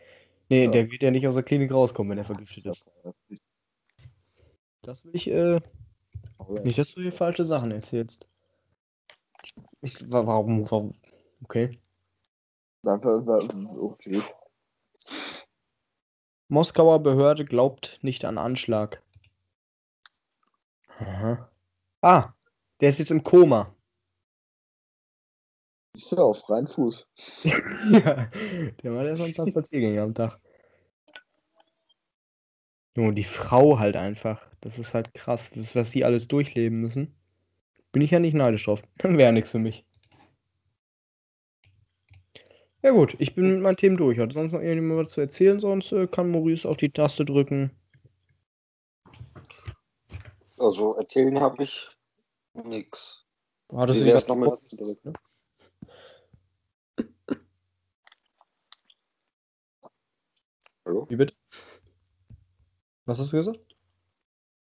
[0.50, 0.72] Nee, Ja.
[0.72, 2.90] der wird ja nicht aus der Klinik rauskommen, wenn er vergiftet ist.
[4.82, 5.60] Das will ich, äh,
[6.64, 8.28] nicht, dass du hier falsche Sachen erzählst.
[10.08, 10.94] Warum, warum?
[11.44, 11.80] Okay.
[12.84, 14.24] Okay.
[16.48, 19.02] Moskauer Behörde glaubt nicht an Anschlag.
[21.00, 21.50] Aha.
[22.02, 22.34] Ah,
[22.80, 23.76] der ist jetzt im Koma.
[25.96, 27.08] Ist ja auf freien Fuß.
[27.44, 28.30] ja,
[28.84, 30.40] der macht erst mal ein am Tag.
[32.96, 34.48] Junge, die Frau halt einfach.
[34.62, 37.16] Das ist halt krass, das, was die alles durchleben müssen.
[37.96, 38.84] Bin ich ja nicht neidisch drauf.
[38.98, 39.86] Dann wäre nichts für mich.
[42.82, 44.20] Ja gut, ich bin mit meinen Themen durch.
[44.20, 45.62] Hat sonst noch irgendjemand was zu erzählen?
[45.62, 47.72] Sonst äh, kann Maurice auf die Taste drücken.
[50.58, 51.96] Also erzählen habe ich
[52.54, 53.26] nix.
[53.74, 55.14] Hattest Wie du wär's was noch mit- gedrückt, ne?
[60.86, 61.06] Hallo?
[61.10, 61.34] Wie bitte?
[63.06, 63.60] Was hast du gesagt?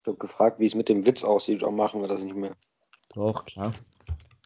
[0.02, 2.58] Ich habe gefragt, wie es mit dem Witz aussieht, aber machen wir das nicht mehr.
[3.16, 3.72] Doch, klar.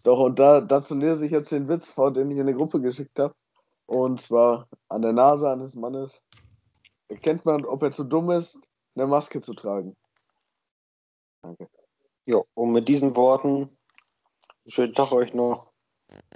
[0.03, 2.79] Doch, und da, dazu lese ich jetzt den Witz vor, den ich in die Gruppe
[2.79, 3.33] geschickt habe.
[3.85, 6.21] Und zwar an der Nase eines Mannes
[7.07, 8.59] erkennt man, ob er zu dumm ist,
[8.95, 9.97] eine Maske zu tragen.
[11.41, 11.67] Danke.
[12.25, 13.75] Ja, und mit diesen Worten,
[14.67, 15.71] schönen Tag euch noch.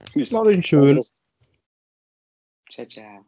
[0.10, 0.32] Tschüss.
[0.32, 1.00] Mach dich schön.
[2.70, 3.22] Ciao, ciao.